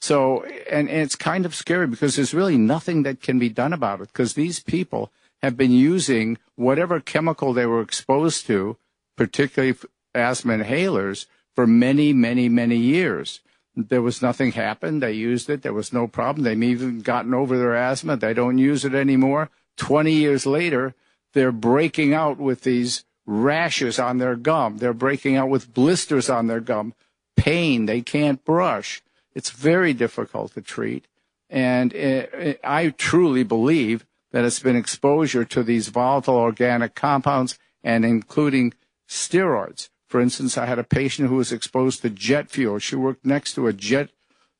So, 0.00 0.44
and, 0.70 0.88
and, 0.88 1.00
it's 1.00 1.16
kind 1.16 1.46
of 1.46 1.54
scary 1.54 1.86
because 1.86 2.16
there's 2.16 2.34
really 2.34 2.58
nothing 2.58 3.02
that 3.04 3.20
can 3.20 3.38
be 3.38 3.48
done 3.48 3.72
about 3.72 4.00
it 4.00 4.08
because 4.08 4.34
these 4.34 4.60
people 4.60 5.10
have 5.42 5.56
been 5.56 5.72
using 5.72 6.38
whatever 6.56 7.00
chemical 7.00 7.52
they 7.52 7.66
were 7.66 7.80
exposed 7.80 8.46
to, 8.46 8.76
particularly 9.16 9.76
asthma 10.14 10.58
inhalers, 10.58 11.26
for 11.54 11.66
many, 11.66 12.12
many, 12.12 12.48
many 12.48 12.76
years. 12.76 13.40
There 13.74 14.02
was 14.02 14.22
nothing 14.22 14.52
happened. 14.52 15.02
They 15.02 15.12
used 15.12 15.48
it. 15.50 15.62
There 15.62 15.72
was 15.72 15.92
no 15.92 16.06
problem. 16.06 16.44
They've 16.44 16.62
even 16.62 17.00
gotten 17.00 17.34
over 17.34 17.58
their 17.58 17.74
asthma. 17.74 18.16
They 18.16 18.34
don't 18.34 18.58
use 18.58 18.84
it 18.84 18.94
anymore. 18.94 19.50
20 19.78 20.12
years 20.12 20.46
later, 20.46 20.94
they're 21.32 21.52
breaking 21.52 22.14
out 22.14 22.38
with 22.38 22.62
these 22.62 23.04
rashes 23.26 23.98
on 23.98 24.18
their 24.18 24.36
gum. 24.36 24.78
They're 24.78 24.92
breaking 24.92 25.36
out 25.36 25.48
with 25.48 25.72
blisters 25.72 26.28
on 26.28 26.46
their 26.46 26.60
gum, 26.60 26.94
pain. 27.36 27.86
They 27.86 28.00
can't 28.00 28.44
brush. 28.44 29.02
It's 29.34 29.50
very 29.50 29.92
difficult 29.92 30.54
to 30.54 30.60
treat. 30.60 31.06
And 31.50 31.92
it, 31.92 32.32
it, 32.34 32.60
I 32.64 32.90
truly 32.90 33.42
believe 33.42 34.04
that 34.32 34.44
it's 34.44 34.60
been 34.60 34.76
exposure 34.76 35.44
to 35.44 35.62
these 35.62 35.88
volatile 35.88 36.36
organic 36.36 36.94
compounds 36.94 37.58
and 37.82 38.04
including 38.04 38.74
steroids. 39.08 39.88
For 40.08 40.20
instance, 40.20 40.58
I 40.58 40.66
had 40.66 40.78
a 40.78 40.84
patient 40.84 41.28
who 41.28 41.36
was 41.36 41.52
exposed 41.52 42.02
to 42.02 42.10
jet 42.10 42.50
fuel. 42.50 42.78
She 42.78 42.96
worked 42.96 43.24
next 43.24 43.54
to 43.54 43.66
a 43.66 43.72
jet 43.72 44.10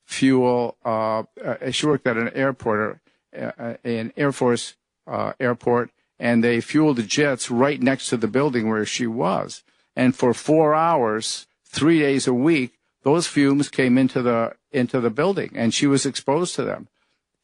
fuel. 0.05 0.77
Uh, 0.83 1.23
uh, 1.43 1.71
she 1.71 1.85
worked 1.85 2.07
at 2.07 2.17
an 2.17 2.29
airport, 2.29 2.99
uh, 3.37 3.75
an 3.83 4.13
Air 4.15 4.31
Force 4.31 4.75
uh, 5.07 5.33
airport, 5.39 5.91
and 6.19 6.43
they 6.43 6.61
fueled 6.61 6.97
the 6.97 7.03
jets 7.03 7.51
right 7.51 7.81
next 7.81 8.09
to 8.09 8.17
the 8.17 8.27
building 8.27 8.69
where 8.69 8.85
she 8.85 9.07
was. 9.07 9.63
And 9.95 10.15
for 10.15 10.33
four 10.33 10.73
hours, 10.73 11.47
three 11.65 11.99
days 11.99 12.27
a 12.27 12.33
week, 12.33 12.73
those 13.03 13.27
fumes 13.27 13.69
came 13.69 13.97
into 13.97 14.21
the 14.21 14.55
into 14.71 14.99
the 14.99 15.09
building 15.09 15.51
and 15.55 15.73
she 15.73 15.87
was 15.87 16.05
exposed 16.05 16.55
to 16.55 16.63
them. 16.63 16.87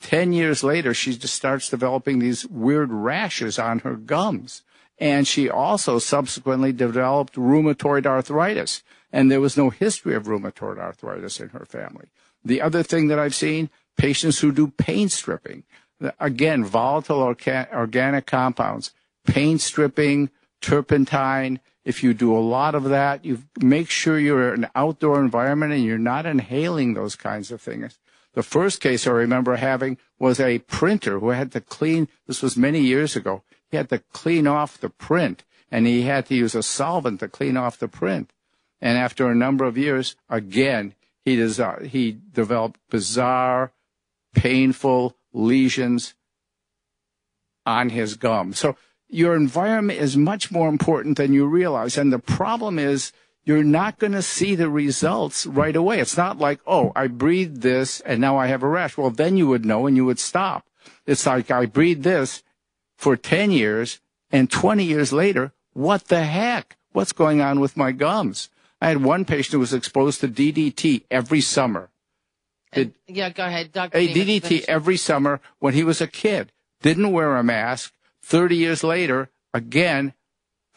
Ten 0.01 0.33
years 0.33 0.63
later, 0.63 0.93
she 0.93 1.15
just 1.15 1.35
starts 1.35 1.69
developing 1.69 2.19
these 2.19 2.45
weird 2.47 2.91
rashes 2.91 3.59
on 3.59 3.79
her 3.79 3.95
gums. 3.95 4.63
And 4.97 5.27
she 5.27 5.49
also 5.49 5.99
subsequently 5.99 6.71
developed 6.71 7.35
rheumatoid 7.35 8.05
arthritis. 8.05 8.83
And 9.11 9.31
there 9.31 9.41
was 9.41 9.57
no 9.57 9.69
history 9.69 10.15
of 10.15 10.25
rheumatoid 10.25 10.79
arthritis 10.79 11.39
in 11.39 11.49
her 11.49 11.65
family. 11.65 12.07
The 12.43 12.61
other 12.61 12.81
thing 12.81 13.07
that 13.07 13.19
I've 13.19 13.35
seen, 13.35 13.69
patients 13.97 14.39
who 14.39 14.51
do 14.51 14.67
pain 14.67 15.09
stripping. 15.09 15.63
Again, 16.19 16.63
volatile 16.63 17.21
organic 17.21 18.25
compounds, 18.25 18.91
paint 19.25 19.61
stripping, 19.61 20.29
turpentine, 20.61 21.59
if 21.83 22.03
you 22.03 22.13
do 22.13 22.35
a 22.35 22.39
lot 22.39 22.75
of 22.75 22.85
that, 22.85 23.25
you 23.25 23.43
make 23.59 23.89
sure 23.89 24.19
you're 24.19 24.53
in 24.53 24.65
an 24.65 24.69
outdoor 24.75 25.19
environment 25.19 25.73
and 25.73 25.83
you're 25.83 25.97
not 25.97 26.25
inhaling 26.25 26.93
those 26.93 27.15
kinds 27.15 27.51
of 27.51 27.61
things. 27.61 27.97
The 28.33 28.43
first 28.43 28.79
case 28.79 29.07
I 29.07 29.11
remember 29.11 29.55
having 29.55 29.97
was 30.19 30.39
a 30.39 30.59
printer 30.59 31.19
who 31.19 31.29
had 31.29 31.51
to 31.53 31.61
clean, 31.61 32.07
this 32.27 32.41
was 32.41 32.55
many 32.55 32.81
years 32.81 33.15
ago, 33.15 33.43
he 33.69 33.77
had 33.77 33.89
to 33.89 33.99
clean 34.13 34.47
off 34.47 34.77
the 34.77 34.89
print 34.89 35.43
and 35.71 35.87
he 35.87 36.03
had 36.03 36.27
to 36.27 36.35
use 36.35 36.53
a 36.53 36.63
solvent 36.63 37.19
to 37.21 37.27
clean 37.27 37.57
off 37.57 37.79
the 37.79 37.87
print. 37.87 38.31
And 38.79 38.97
after 38.97 39.29
a 39.29 39.35
number 39.35 39.65
of 39.65 39.77
years, 39.77 40.15
again, 40.29 40.93
he, 41.25 41.35
he 41.87 42.17
developed 42.33 42.79
bizarre, 42.89 43.71
painful 44.33 45.15
lesions 45.33 46.13
on 47.65 47.89
his 47.89 48.15
gum. 48.15 48.53
So 48.53 48.75
your 49.07 49.35
environment 49.35 49.99
is 49.99 50.17
much 50.17 50.51
more 50.51 50.69
important 50.69 51.17
than 51.17 51.33
you 51.33 51.45
realize. 51.45 51.97
And 51.97 52.11
the 52.11 52.19
problem 52.19 52.79
is 52.79 53.11
you're 53.43 53.63
not 53.63 53.99
going 53.99 54.13
to 54.13 54.21
see 54.21 54.55
the 54.55 54.69
results 54.69 55.45
right 55.45 55.75
away. 55.75 55.99
It's 55.99 56.17
not 56.17 56.37
like, 56.37 56.59
oh, 56.65 56.91
I 56.95 57.07
breathed 57.07 57.61
this 57.61 57.99
and 58.01 58.21
now 58.21 58.37
I 58.37 58.47
have 58.47 58.63
a 58.63 58.67
rash. 58.67 58.97
Well, 58.97 59.09
then 59.09 59.37
you 59.37 59.47
would 59.47 59.65
know 59.65 59.87
and 59.87 59.97
you 59.97 60.05
would 60.05 60.19
stop. 60.19 60.67
It's 61.05 61.25
like 61.25 61.51
I 61.51 61.65
breathed 61.65 62.03
this 62.03 62.43
for 62.97 63.17
10 63.17 63.51
years 63.51 63.99
and 64.31 64.49
20 64.49 64.83
years 64.83 65.11
later, 65.11 65.53
what 65.73 66.07
the 66.07 66.23
heck? 66.23 66.77
What's 66.91 67.13
going 67.13 67.41
on 67.41 67.59
with 67.59 67.77
my 67.77 67.91
gums? 67.91 68.49
I 68.81 68.89
had 68.89 69.03
one 69.03 69.25
patient 69.25 69.53
who 69.53 69.59
was 69.59 69.73
exposed 69.73 70.21
to 70.21 70.27
DDT 70.27 71.03
every 71.09 71.41
summer. 71.41 71.89
Did, 72.73 72.93
yeah, 73.07 73.29
go 73.29 73.45
ahead, 73.45 73.71
Dr. 73.71 73.97
A 73.97 74.07
DDT 74.07 74.65
every 74.67 74.97
summer 74.97 75.41
when 75.59 75.73
he 75.73 75.83
was 75.83 75.99
a 75.99 76.07
kid. 76.07 76.51
Didn't 76.81 77.11
wear 77.11 77.35
a 77.35 77.43
mask 77.43 77.93
30 78.23 78.55
years 78.55 78.83
later, 78.83 79.29
again, 79.53 80.13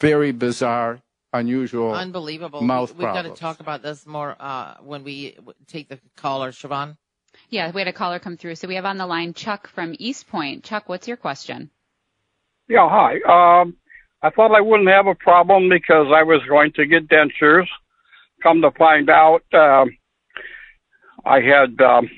very 0.00 0.32
bizarre, 0.32 1.00
unusual, 1.32 1.94
unbelievable 1.94 2.62
mouth 2.62 2.90
we, 2.90 2.98
We've 2.98 3.04
problems. 3.04 3.28
got 3.28 3.34
to 3.34 3.40
talk 3.40 3.60
about 3.60 3.82
this 3.82 4.06
more 4.06 4.36
uh, 4.38 4.74
when 4.82 5.04
we 5.04 5.36
take 5.68 5.88
the 5.88 5.98
caller, 6.16 6.50
Siobhan. 6.50 6.96
Yeah, 7.48 7.70
we 7.72 7.80
had 7.80 7.88
a 7.88 7.92
caller 7.92 8.18
come 8.18 8.36
through. 8.36 8.56
So 8.56 8.68
we 8.68 8.74
have 8.76 8.84
on 8.84 8.98
the 8.98 9.06
line 9.06 9.34
Chuck 9.34 9.68
from 9.68 9.94
Eastpointe. 9.94 10.62
Chuck, 10.62 10.88
what's 10.88 11.08
your 11.08 11.16
question? 11.16 11.70
Yeah, 12.68 12.88
hi. 12.88 13.14
Um, 13.28 13.76
I 14.22 14.30
thought 14.30 14.54
I 14.54 14.60
wouldn't 14.60 14.88
have 14.88 15.06
a 15.06 15.14
problem 15.14 15.68
because 15.68 16.06
I 16.14 16.22
was 16.22 16.40
going 16.48 16.72
to 16.72 16.86
get 16.86 17.08
dentures. 17.08 17.66
Come 18.42 18.62
to 18.62 18.70
find 18.72 19.10
out, 19.10 19.42
um, 19.52 19.96
I 21.24 21.40
had 21.40 21.80
um, 21.80 22.08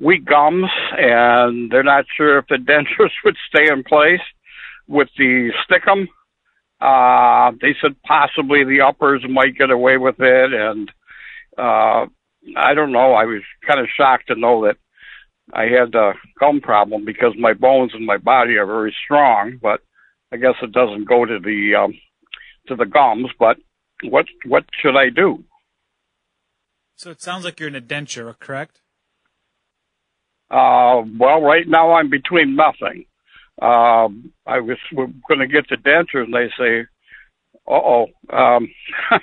weak 0.00 0.24
gums, 0.24 0.70
and 0.92 1.70
they're 1.70 1.82
not 1.82 2.04
sure 2.16 2.38
if 2.38 2.46
the 2.48 2.56
dentures 2.56 3.10
would 3.24 3.36
stay 3.48 3.70
in 3.72 3.84
place 3.84 4.20
with 4.86 5.08
the 5.16 5.50
stickum. 5.64 6.08
Uh, 6.80 7.52
they 7.60 7.74
said 7.80 7.96
possibly 8.06 8.64
the 8.64 8.80
uppers 8.80 9.24
might 9.28 9.58
get 9.58 9.70
away 9.70 9.96
with 9.96 10.16
it, 10.20 10.52
and 10.52 10.90
uh, 11.56 12.06
I 12.56 12.74
don't 12.74 12.92
know. 12.92 13.14
I 13.14 13.24
was 13.24 13.42
kind 13.66 13.80
of 13.80 13.88
shocked 13.96 14.28
to 14.28 14.36
know 14.36 14.64
that 14.66 14.76
I 15.52 15.64
had 15.64 15.94
a 15.94 16.12
gum 16.38 16.60
problem 16.60 17.04
because 17.04 17.32
my 17.38 17.52
bones 17.52 17.92
in 17.94 18.06
my 18.06 18.16
body 18.16 18.56
are 18.56 18.66
very 18.66 18.94
strong, 19.04 19.58
but 19.60 19.80
I 20.32 20.36
guess 20.36 20.54
it 20.62 20.72
doesn't 20.72 21.08
go 21.08 21.24
to 21.24 21.38
the 21.38 21.74
um, 21.74 21.94
to 22.68 22.76
the 22.76 22.86
gums. 22.86 23.30
But 23.38 23.56
what 24.04 24.26
what 24.46 24.64
should 24.80 24.96
I 24.96 25.10
do? 25.10 25.42
So 26.98 27.12
it 27.12 27.22
sounds 27.22 27.44
like 27.44 27.60
you're 27.60 27.68
in 27.68 27.76
a 27.76 27.80
denture, 27.80 28.36
correct? 28.40 28.80
Uh, 30.50 31.02
well, 31.16 31.40
right 31.40 31.66
now 31.68 31.92
I'm 31.92 32.10
between 32.10 32.56
nothing. 32.56 33.04
Uh, 33.62 34.08
I 34.44 34.58
was 34.58 34.78
going 34.92 35.38
to 35.38 35.46
get 35.46 35.68
the 35.68 35.76
denture, 35.76 36.24
and 36.24 36.34
they 36.34 36.50
say, 36.58 36.86
"Uh 37.68 37.72
oh, 37.72 38.06
um, 38.32 38.68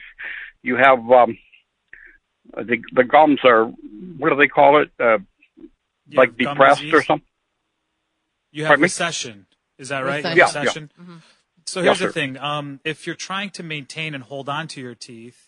you 0.63 0.77
have 0.77 0.99
um, 1.11 1.37
the 2.55 2.77
the 2.93 3.03
gums 3.03 3.39
are 3.43 3.65
what 3.65 4.29
do 4.29 4.35
they 4.37 4.47
call 4.47 4.81
it? 4.81 4.89
Uh, 4.97 5.17
You 6.07 6.17
like 6.17 6.37
depressed 6.37 6.83
or 6.93 7.03
something." 7.03 7.27
You 8.51 8.63
have 8.63 8.69
Pardon 8.69 8.83
me? 8.83 8.85
recession. 8.85 9.47
Is 9.77 9.89
that 9.89 9.99
right? 9.99 10.23
Recession. 10.23 10.37
You 10.37 10.43
have 10.43 10.53
Yeah, 10.55 10.61
yeah. 10.61 10.67
recession? 10.69 10.91
Mhm. 11.01 11.21
So 11.65 11.79
Yeah, 11.81 11.85
here's 11.87 11.99
the 11.99 12.13
thing. 12.13 12.37
Um, 12.37 12.79
if 12.85 13.05
you're 13.05 13.15
trying 13.17 13.49
to 13.51 13.63
maintain 13.63 14.13
and 14.15 14.23
hold 14.23 14.47
on 14.47 14.67
to 14.69 14.81
your 14.81 14.95
teeth, 14.95 15.44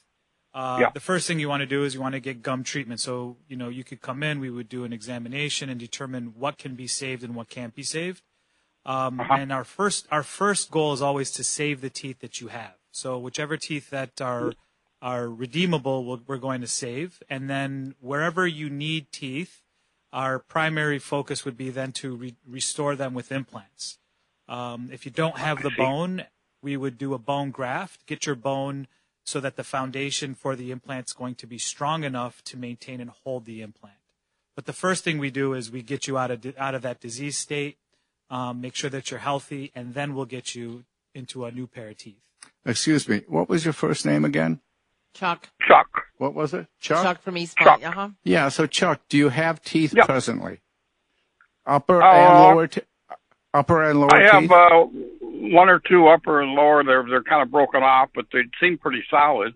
uh, 0.57 0.77
Yeah. 0.81 0.89
the 0.99 0.99
first 1.11 1.23
thing 1.27 1.39
you 1.39 1.49
want 1.53 1.61
to 1.61 1.71
do 1.77 1.83
is 1.85 1.93
you 1.93 2.01
want 2.01 2.15
to 2.19 2.19
get 2.29 2.41
gum 2.49 2.63
treatment. 2.63 2.99
So, 2.99 3.37
you 3.47 3.55
know, 3.61 3.69
you 3.77 3.83
could 3.89 4.01
come 4.01 4.23
in, 4.29 4.39
we 4.39 4.49
would 4.57 4.69
do 4.77 4.81
an 4.87 4.93
examination 4.99 5.69
and 5.71 5.79
determine 5.79 6.25
what 6.43 6.57
can 6.57 6.73
be 6.83 6.87
saved 6.87 7.21
and 7.25 7.35
what 7.35 7.47
can't 7.57 7.75
be 7.81 7.83
saved. 7.83 8.21
Um, 8.85 9.19
Uh-huh. 9.19 9.35
And 9.39 9.51
our 9.57 9.63
first, 9.77 10.07
our 10.11 10.23
first 10.23 10.63
goal 10.71 10.91
is 10.97 11.01
always 11.01 11.29
to 11.37 11.43
save 11.43 11.81
the 11.81 11.89
teeth 12.01 12.19
that 12.19 12.35
you 12.41 12.47
have. 12.47 12.75
So 12.91 13.19
whichever 13.19 13.55
teeth 13.57 13.87
that 13.91 14.19
are, 14.21 14.53
are 15.01 15.29
redeemable, 15.29 15.97
we'll, 16.05 16.21
we're 16.25 16.37
going 16.49 16.61
to 16.61 16.67
save. 16.83 17.21
And 17.29 17.49
then 17.49 17.93
wherever 17.99 18.47
you 18.47 18.67
need 18.69 19.11
teeth, 19.11 19.61
our 20.11 20.39
primary 20.39 20.99
focus 20.99 21.45
would 21.45 21.57
be 21.57 21.69
then 21.69 21.91
to 22.01 22.15
re- 22.15 22.35
restore 22.47 22.95
them 22.95 23.13
with 23.13 23.31
implants. 23.31 23.99
Um, 24.47 24.89
if 24.91 25.05
you 25.05 25.11
don't 25.11 25.37
have 25.37 25.61
the 25.61 25.73
bone, 25.85 26.23
we 26.63 26.77
would 26.77 26.97
do 26.97 27.13
a 27.13 27.19
bone 27.19 27.51
graft, 27.51 28.05
get 28.07 28.25
your 28.25 28.35
bone 28.35 28.87
so 29.27 29.41
that 29.41 29.57
the 29.57 29.63
foundation 29.63 30.33
for 30.33 30.55
the 30.55 30.71
implant 30.71 31.07
is 31.09 31.13
going 31.13 31.35
to 31.35 31.45
be 31.45 31.57
strong 31.57 32.05
enough 32.05 32.41
to 32.45 32.55
maintain 32.55 33.01
and 33.01 33.09
hold 33.09 33.43
the 33.43 33.61
implant. 33.61 33.97
But 34.55 34.65
the 34.65 34.71
first 34.73 35.03
thing 35.03 35.17
we 35.17 35.29
do 35.29 35.53
is 35.53 35.69
we 35.69 35.81
get 35.81 36.07
you 36.07 36.17
out 36.17 36.31
of 36.31 36.45
out 36.57 36.73
of 36.75 36.81
that 36.83 37.01
disease 37.01 37.37
state, 37.37 37.77
um, 38.29 38.61
make 38.61 38.73
sure 38.73 38.89
that 38.89 39.11
you're 39.11 39.19
healthy, 39.19 39.71
and 39.75 39.93
then 39.93 40.15
we'll 40.15 40.25
get 40.37 40.55
you 40.55 40.85
into 41.13 41.43
a 41.43 41.51
new 41.51 41.67
pair 41.67 41.89
of 41.89 41.97
teeth. 41.97 42.23
Excuse 42.65 43.07
me. 43.09 43.23
What 43.27 43.49
was 43.49 43.65
your 43.65 43.73
first 43.73 44.05
name 44.05 44.23
again? 44.23 44.61
Chuck. 45.13 45.49
Chuck. 45.67 45.89
What 46.19 46.33
was 46.33 46.53
it? 46.53 46.67
Chuck? 46.79 47.03
Chuck 47.03 47.21
from 47.21 47.37
East 47.37 47.57
Chuck. 47.57 47.81
Point. 47.81 47.85
Uh-huh. 47.85 48.09
Yeah, 48.23 48.47
so 48.49 48.65
Chuck, 48.65 49.01
do 49.09 49.17
you 49.17 49.29
have 49.29 49.61
teeth 49.61 49.93
Yeah. 49.93 50.05
presently? 50.05 50.61
Upper 51.65 52.01
Uh, 52.01 52.13
and 52.13 52.39
lower 52.43 52.67
te- 52.67 52.81
upper 53.53 53.83
and 53.83 53.99
lower 53.99 54.15
I 54.15 54.23
have 54.23 54.51
uh, 54.51 54.85
one 55.37 55.69
or 55.69 55.79
two 55.79 56.07
upper 56.07 56.41
and 56.41 56.53
lower. 56.53 56.83
They're 56.83 57.05
they're 57.07 57.23
kind 57.23 57.41
of 57.41 57.51
broken 57.51 57.83
off, 57.83 58.09
but 58.13 58.25
they 58.31 58.41
seem 58.59 58.77
pretty 58.77 59.03
solid. 59.09 59.53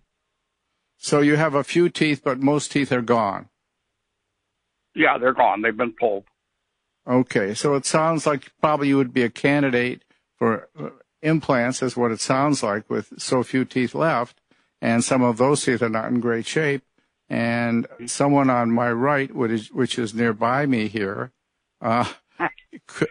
so 0.97 1.21
you 1.21 1.35
have 1.35 1.55
a 1.55 1.63
few 1.63 1.89
teeth, 1.89 2.21
but 2.23 2.39
most 2.39 2.71
teeth 2.71 2.91
are 2.91 3.01
gone. 3.01 3.49
Yeah, 4.95 5.17
they're 5.17 5.33
gone. 5.33 5.61
They've 5.61 5.75
been 5.75 5.93
pulled. 5.93 6.25
Okay, 7.07 7.53
so 7.53 7.75
it 7.75 7.85
sounds 7.85 8.25
like 8.25 8.51
probably 8.61 8.89
you 8.89 8.97
would 8.97 9.13
be 9.13 9.23
a 9.23 9.29
candidate 9.29 10.03
for 10.37 10.69
uh, 10.79 10.89
implants, 11.21 11.81
is 11.81 11.97
what 11.97 12.11
it 12.11 12.21
sounds 12.21 12.61
like, 12.61 12.89
with 12.89 13.13
so 13.17 13.41
few 13.41 13.65
teeth 13.65 13.95
left, 13.95 14.39
and 14.81 15.03
some 15.03 15.23
of 15.23 15.37
those 15.37 15.63
teeth 15.63 15.81
are 15.81 15.89
not 15.89 16.09
in 16.09 16.19
great 16.19 16.45
shape. 16.45 16.83
And 17.29 17.87
someone 18.05 18.49
on 18.49 18.71
my 18.71 18.91
right, 18.91 19.33
which 19.33 19.51
is, 19.51 19.71
which 19.71 19.97
is 19.97 20.13
nearby 20.13 20.65
me 20.65 20.89
here, 20.89 21.31
uh, 21.79 22.11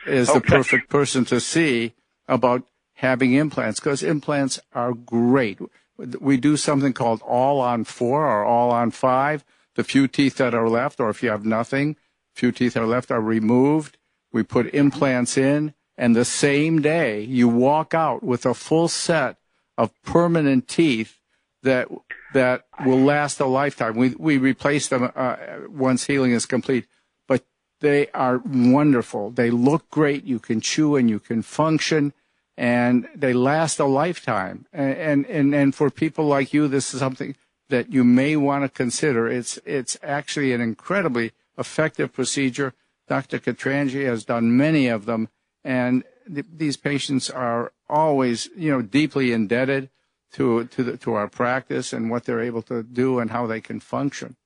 is 0.06 0.32
the 0.32 0.42
perfect 0.42 0.90
person 0.90 1.24
to 1.26 1.40
see 1.40 1.94
about 2.30 2.62
having 2.94 3.34
implants 3.34 3.80
because 3.80 4.02
implants 4.02 4.58
are 4.72 4.94
great. 4.94 5.58
We 5.98 6.38
do 6.38 6.56
something 6.56 6.94
called 6.94 7.20
all 7.22 7.60
on 7.60 7.84
four 7.84 8.24
or 8.24 8.44
all 8.44 8.70
on 8.70 8.90
five. 8.90 9.44
The 9.74 9.84
few 9.84 10.08
teeth 10.08 10.36
that 10.36 10.54
are 10.54 10.68
left, 10.68 11.00
or 11.00 11.10
if 11.10 11.22
you 11.22 11.30
have 11.30 11.44
nothing, 11.44 11.96
few 12.34 12.52
teeth 12.52 12.76
are 12.76 12.86
left 12.86 13.10
are 13.10 13.20
removed. 13.20 13.98
We 14.32 14.42
put 14.42 14.74
implants 14.74 15.36
in, 15.36 15.74
and 15.98 16.14
the 16.14 16.24
same 16.24 16.80
day 16.80 17.22
you 17.22 17.48
walk 17.48 17.94
out 17.94 18.22
with 18.22 18.46
a 18.46 18.54
full 18.54 18.88
set 18.88 19.36
of 19.76 19.90
permanent 20.02 20.68
teeth 20.68 21.18
that 21.62 21.88
that 22.32 22.64
will 22.84 22.98
last 22.98 23.40
a 23.40 23.46
lifetime. 23.46 23.96
We 23.96 24.10
we 24.10 24.38
replace 24.38 24.88
them 24.88 25.10
uh, 25.14 25.36
once 25.68 26.06
healing 26.06 26.32
is 26.32 26.46
complete, 26.46 26.86
but 27.26 27.44
they 27.80 28.08
are 28.08 28.38
wonderful. 28.38 29.30
They 29.30 29.50
look 29.50 29.90
great. 29.90 30.24
You 30.24 30.38
can 30.38 30.60
chew 30.60 30.96
and 30.96 31.10
you 31.10 31.18
can 31.18 31.42
function, 31.42 32.12
and 32.60 33.08
they 33.14 33.32
last 33.32 33.78
a 33.78 33.86
lifetime. 33.86 34.66
And 34.70 34.94
and 34.94 35.26
and, 35.26 35.54
and 35.54 35.74
for 35.74 35.90
people 35.90 36.26
like 36.26 36.52
you, 36.52 36.68
this 36.68 36.92
is 36.92 37.00
something 37.00 37.34
that 37.70 37.90
you 37.90 38.04
may 38.04 38.36
want 38.36 38.64
to 38.64 38.68
consider. 38.68 39.26
It's 39.28 39.58
it's 39.64 39.96
actually 40.02 40.52
an 40.52 40.60
incredibly 40.60 41.32
effective 41.56 42.12
procedure. 42.12 42.74
Dr. 43.08 43.38
Katranji 43.38 44.04
has 44.04 44.24
done 44.24 44.56
many 44.56 44.88
of 44.88 45.06
them, 45.06 45.30
and 45.64 46.04
th- 46.32 46.46
these 46.54 46.76
patients 46.76 47.30
are 47.30 47.72
always, 47.88 48.50
you 48.54 48.70
know, 48.70 48.82
deeply 48.82 49.32
indebted 49.32 49.88
to 50.32 50.66
to 50.66 50.84
the, 50.84 50.96
to 50.98 51.14
our 51.14 51.28
practice 51.28 51.94
and 51.94 52.10
what 52.10 52.24
they're 52.24 52.42
able 52.42 52.62
to 52.62 52.82
do 52.82 53.20
and 53.20 53.30
how 53.30 53.46
they 53.46 53.62
can 53.62 53.80
function. 53.80 54.36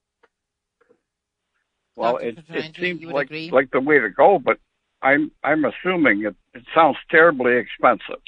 Well, 1.97 2.13
Dr. 2.13 2.27
it, 2.27 2.39
it 2.49 2.77
seems 2.77 3.03
like 3.03 3.27
agree? 3.27 3.51
like 3.51 3.73
the 3.73 3.81
way 3.81 3.99
to 3.99 4.09
go, 4.09 4.39
but 4.39 4.59
I'm 5.05 5.31
I'm 5.45 5.65
assuming 5.65 6.25
it, 6.25 6.35
it 6.55 6.65
sounds 6.75 6.97
terribly 7.11 7.57
expensive. 7.59 8.23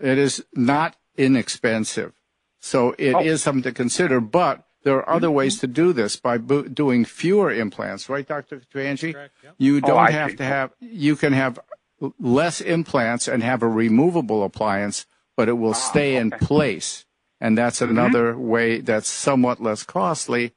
It 0.00 0.18
is 0.18 0.44
not 0.54 0.96
inexpensive, 1.16 2.12
so 2.60 2.94
it 2.98 3.16
is 3.26 3.42
Oh. 3.42 3.44
something 3.44 3.62
to 3.64 3.72
consider. 3.72 4.20
But 4.20 4.64
there 4.84 4.96
are 4.96 5.08
other 5.16 5.30
ways 5.30 5.58
to 5.60 5.66
do 5.66 5.92
this 5.92 6.16
by 6.16 6.38
bo- 6.38 6.68
doing 6.68 7.04
fewer 7.04 7.50
implants, 7.52 8.08
right, 8.08 8.26
Dr. 8.26 8.60
Katranji? 8.60 9.14
Yep. 9.14 9.54
You 9.58 9.76
Oh, 9.78 9.80
don't 9.88 9.98
I 9.98 10.10
have 10.10 10.30
see. 10.32 10.36
to 10.38 10.44
have. 10.44 10.72
You 10.80 11.16
can 11.16 11.32
have 11.32 11.58
less 12.18 12.60
implants 12.60 13.28
and 13.28 13.42
have 13.42 13.62
a 13.62 13.68
removable 13.68 14.42
appliance, 14.44 15.06
but 15.36 15.48
it 15.48 15.52
will 15.62 15.74
stay 15.74 16.16
in 16.16 16.32
Ah, 16.32 16.38
place, 16.38 17.06
and 17.40 17.56
that's 17.56 17.80
Mm-hmm. 17.80 17.96
another 17.98 18.36
way 18.36 18.80
that's 18.80 19.08
somewhat 19.08 19.62
less 19.62 19.84
costly 19.84 20.52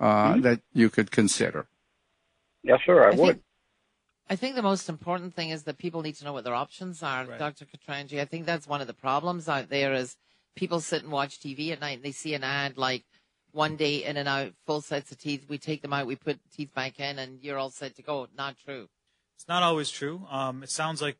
uh, 0.00 0.32
Mm-hmm. 0.32 0.40
that 0.42 0.60
you 0.72 0.90
could 0.90 1.10
consider. 1.10 1.66
Yes, 2.64 2.80
sir. 2.84 3.04
I, 3.04 3.12
I 3.12 3.14
would. 3.14 3.34
think, 3.36 3.42
I 4.30 4.36
think 4.36 4.54
the 4.54 4.62
most 4.62 4.88
important 4.88 5.34
thing 5.34 5.50
is 5.50 5.64
that 5.64 5.76
people 5.76 6.02
need 6.02 6.14
to 6.14 6.24
know 6.24 6.32
what 6.32 6.44
their 6.44 6.54
options 6.54 7.02
are, 7.02 7.26
Right. 7.26 7.38
Dr. 7.38 7.66
Katranji. 7.66 8.20
I 8.20 8.24
think 8.24 8.46
that's 8.46 8.68
one 8.68 8.80
of 8.80 8.86
the 8.86 8.94
problems 8.94 9.48
out 9.48 9.68
there 9.68 9.92
is 9.92 10.16
people 10.54 10.80
sit 10.80 11.02
and 11.02 11.10
watch 11.10 11.40
TV 11.40 11.72
at 11.72 11.80
night 11.80 11.96
and 11.96 12.04
they 12.04 12.12
see 12.12 12.34
an 12.34 12.44
ad 12.44 12.78
like 12.78 13.04
one 13.50 13.74
day 13.74 14.04
in 14.04 14.16
and 14.16 14.28
out, 14.28 14.52
full 14.64 14.80
sets 14.82 15.10
of 15.10 15.18
teeth. 15.18 15.46
We 15.48 15.58
take 15.58 15.82
them 15.82 15.92
out, 15.92 16.06
we 16.06 16.14
put 16.14 16.38
teeth 16.54 16.72
back 16.72 17.00
in, 17.00 17.18
and 17.18 17.42
you're 17.42 17.58
all 17.58 17.70
set 17.70 17.96
to 17.96 18.02
go. 18.02 18.28
Not 18.38 18.56
true. 18.64 18.88
It's 19.34 19.48
not 19.48 19.64
always 19.64 19.90
true. 19.90 20.24
Um, 20.30 20.62
it 20.62 20.70
sounds 20.70 21.02
like 21.02 21.16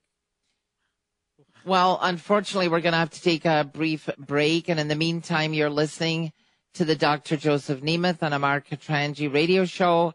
Well, 1.64 1.98
unfortunately, 2.00 2.68
we're 2.68 2.80
going 2.80 2.92
to 2.92 2.98
have 2.98 3.10
to 3.10 3.22
take 3.22 3.44
a 3.44 3.64
brief 3.64 4.08
break. 4.18 4.68
And 4.68 4.78
in 4.78 4.86
the 4.86 4.94
meantime, 4.94 5.52
you're 5.52 5.68
listening 5.68 6.32
to 6.74 6.84
the 6.84 6.94
Dr. 6.94 7.36
Joseph 7.36 7.80
Nemeth 7.80 8.22
on 8.22 8.32
a 8.32 8.38
Mark 8.38 8.68
Katranji 8.68 9.32
radio 9.32 9.64
show. 9.64 10.14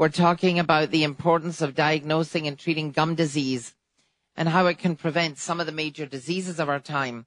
We're 0.00 0.08
talking 0.08 0.58
about 0.58 0.92
the 0.92 1.04
importance 1.04 1.60
of 1.60 1.74
diagnosing 1.74 2.46
and 2.46 2.58
treating 2.58 2.90
gum 2.90 3.16
disease 3.16 3.74
and 4.34 4.48
how 4.48 4.64
it 4.64 4.78
can 4.78 4.96
prevent 4.96 5.36
some 5.36 5.60
of 5.60 5.66
the 5.66 5.72
major 5.72 6.06
diseases 6.06 6.58
of 6.58 6.70
our 6.70 6.80
time. 6.80 7.26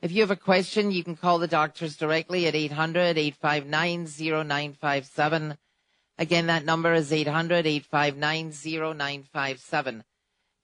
If 0.00 0.12
you 0.12 0.20
have 0.20 0.30
a 0.30 0.36
question, 0.36 0.92
you 0.92 1.02
can 1.02 1.16
call 1.16 1.40
the 1.40 1.48
doctors 1.48 1.96
directly 1.96 2.46
at 2.46 2.54
800 2.54 3.18
859 3.18 4.06
0957. 4.46 5.58
Again, 6.16 6.46
that 6.46 6.64
number 6.64 6.94
is 6.94 7.12
800 7.12 7.66
859 7.66 8.52
0957. 8.52 10.04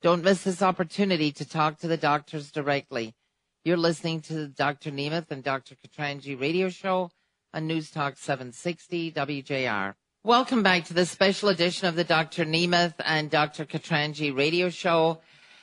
Don't 0.01 0.23
miss 0.23 0.45
this 0.45 0.63
opportunity 0.63 1.33
to 1.33 1.45
talk 1.45 1.81
to 1.81 1.89
the 1.89 1.97
doctors 1.97 2.53
directly. 2.53 3.17
You're 3.65 3.79
listening 3.79 4.21
to 4.21 4.35
the 4.35 4.47
Dr. 4.47 4.93
Nemeth 4.93 5.33
and 5.33 5.43
Dr. 5.43 5.75
Katranji 5.75 6.41
radio 6.41 6.69
show 6.69 7.11
on 7.53 7.67
News 7.67 7.91
Talk 7.91 8.17
760 8.17 9.11
WJR. 9.11 9.97
Welcome 10.29 10.63
back 10.63 10.85
to 10.85 10.93
this 10.93 11.11
special 11.11 11.49
edition 11.49 11.89
of 11.89 11.97
the 11.97 12.05
Dr. 12.05 12.45
Nemeth 12.45 12.93
and 13.03 13.31
Dr. 13.31 13.65
Katranji 13.65 14.31
radio 14.37 14.69
show. 14.69 15.21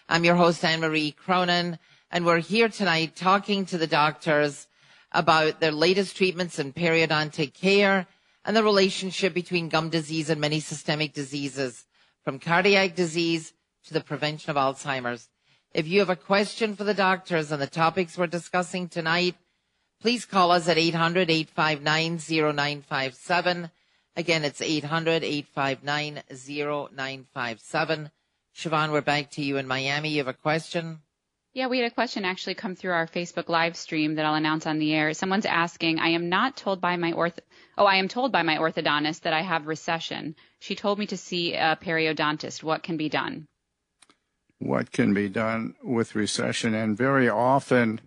I'm 0.09 0.23
your 0.23 0.33
host, 0.33 0.65
Anne-Marie 0.65 1.11
Cronin, 1.11 1.77
and 2.09 2.25
we're 2.25 2.39
here 2.39 2.67
tonight 2.67 3.15
talking 3.15 3.67
to 3.67 3.77
the 3.77 3.85
doctors 3.85 4.65
about 5.11 5.59
their 5.59 5.71
latest 5.71 6.17
treatments 6.17 6.57
in 6.57 6.73
periodontic 6.73 7.53
care 7.53 8.07
and 8.43 8.57
the 8.57 8.63
relationship 8.63 9.35
between 9.35 9.69
gum 9.69 9.89
disease 9.91 10.31
and 10.31 10.41
many 10.41 10.59
systemic 10.59 11.13
diseases, 11.13 11.85
from 12.23 12.39
cardiac 12.39 12.95
disease 12.95 13.53
to 13.85 13.93
the 13.93 14.01
prevention 14.01 14.49
of 14.49 14.57
Alzheimer's. 14.57 15.29
If 15.75 15.87
you 15.87 15.99
have 15.99 16.09
a 16.09 16.15
question 16.15 16.75
for 16.75 16.85
the 16.85 16.95
doctors 16.95 17.51
on 17.51 17.59
the 17.59 17.67
topics 17.67 18.17
we're 18.17 18.25
discussing 18.25 18.89
tonight, 18.89 19.35
please 20.01 20.25
call 20.25 20.49
us 20.49 20.67
at 20.67 20.79
800 20.79 21.29
859 21.29 22.17
0957. 22.55 23.69
Again, 24.15 24.45
it's 24.45 24.61
800 24.61 25.23
859 25.23 26.23
0957. 26.29 28.11
Siobhan, 28.55 28.91
we're 28.91 29.01
back 29.01 29.31
to 29.31 29.43
you 29.43 29.57
in 29.57 29.67
Miami. 29.67 30.09
You 30.09 30.19
have 30.19 30.27
a 30.27 30.33
question? 30.33 30.99
Yeah, 31.53 31.67
we 31.67 31.79
had 31.79 31.91
a 31.91 31.93
question 31.93 32.25
actually 32.25 32.55
come 32.55 32.75
through 32.75 32.91
our 32.91 33.07
Facebook 33.07 33.49
live 33.49 33.75
stream 33.75 34.15
that 34.15 34.25
I'll 34.25 34.35
announce 34.35 34.65
on 34.65 34.79
the 34.79 34.93
air. 34.93 35.13
Someone's 35.13 35.45
asking, 35.45 35.99
I 35.99 36.09
am 36.09 36.29
not 36.29 36.57
told 36.57 36.81
by 36.81 36.97
my 36.97 37.11
orth 37.13 37.39
oh, 37.77 37.85
I 37.85 37.95
am 37.95 38.07
told 38.07 38.31
by 38.31 38.43
my 38.43 38.57
orthodontist 38.57 39.21
that 39.21 39.33
I 39.33 39.41
have 39.41 39.67
recession. 39.67 40.35
She 40.59 40.75
told 40.75 40.99
me 40.99 41.07
to 41.07 41.17
see 41.17 41.53
a 41.53 41.77
periodontist. 41.81 42.63
What 42.63 42.83
can 42.83 42.97
be 42.97 43.09
done? 43.09 43.47
what 44.59 44.91
can 44.91 45.13
be 45.13 45.29
done 45.29 45.75
with 45.83 46.15
recession, 46.15 46.73
and 46.73 46.97
very 46.97 47.29
often 47.29 48.01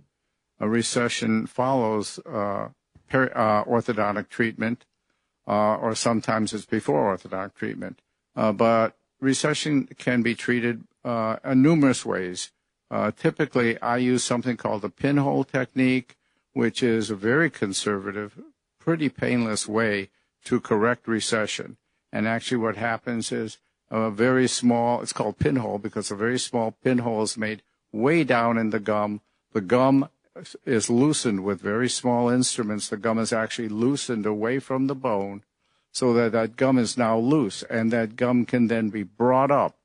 a 0.58 0.68
recession 0.68 1.46
follows 1.46 2.18
uh, 2.26 2.68
peri- 3.08 3.32
uh, 3.32 3.64
orthodontic 3.64 4.28
treatment, 4.28 4.84
uh, 4.84 4.97
or 5.54 5.94
sometimes 5.94 6.52
it's 6.52 6.66
before 6.66 7.16
orthodontic 7.16 7.54
treatment. 7.54 8.00
Uh, 8.36 8.52
but 8.52 8.96
recession 9.20 9.86
can 9.98 10.22
be 10.22 10.34
treated 10.34 10.84
uh, 11.04 11.36
in 11.44 11.62
numerous 11.62 12.04
ways. 12.04 12.52
Uh, 12.90 13.10
typically, 13.10 13.80
I 13.80 13.96
use 13.96 14.22
something 14.22 14.56
called 14.56 14.82
the 14.82 14.90
pinhole 14.90 15.44
technique, 15.44 16.16
which 16.52 16.82
is 16.82 17.10
a 17.10 17.16
very 17.16 17.50
conservative, 17.50 18.38
pretty 18.78 19.08
painless 19.08 19.66
way 19.66 20.10
to 20.44 20.60
correct 20.60 21.08
recession. 21.08 21.76
And 22.12 22.26
actually, 22.26 22.58
what 22.58 22.76
happens 22.76 23.32
is 23.32 23.58
a 23.90 24.10
very 24.10 24.48
small, 24.48 25.02
it's 25.02 25.12
called 25.12 25.38
pinhole 25.38 25.78
because 25.78 26.10
a 26.10 26.16
very 26.16 26.38
small 26.38 26.72
pinhole 26.82 27.22
is 27.22 27.36
made 27.36 27.62
way 27.92 28.24
down 28.24 28.58
in 28.58 28.70
the 28.70 28.80
gum. 28.80 29.20
The 29.52 29.60
gum 29.60 30.08
is 30.64 30.90
loosened 30.90 31.44
with 31.44 31.60
very 31.60 31.88
small 31.88 32.28
instruments. 32.28 32.88
The 32.88 32.96
gum 32.96 33.18
is 33.18 33.32
actually 33.32 33.68
loosened 33.68 34.26
away 34.26 34.58
from 34.58 34.86
the 34.86 34.94
bone 34.94 35.42
so 35.92 36.12
that 36.14 36.32
that 36.32 36.56
gum 36.56 36.78
is 36.78 36.96
now 36.96 37.18
loose 37.18 37.62
and 37.64 37.92
that 37.92 38.16
gum 38.16 38.44
can 38.44 38.68
then 38.68 38.90
be 38.90 39.02
brought 39.02 39.50
up 39.50 39.76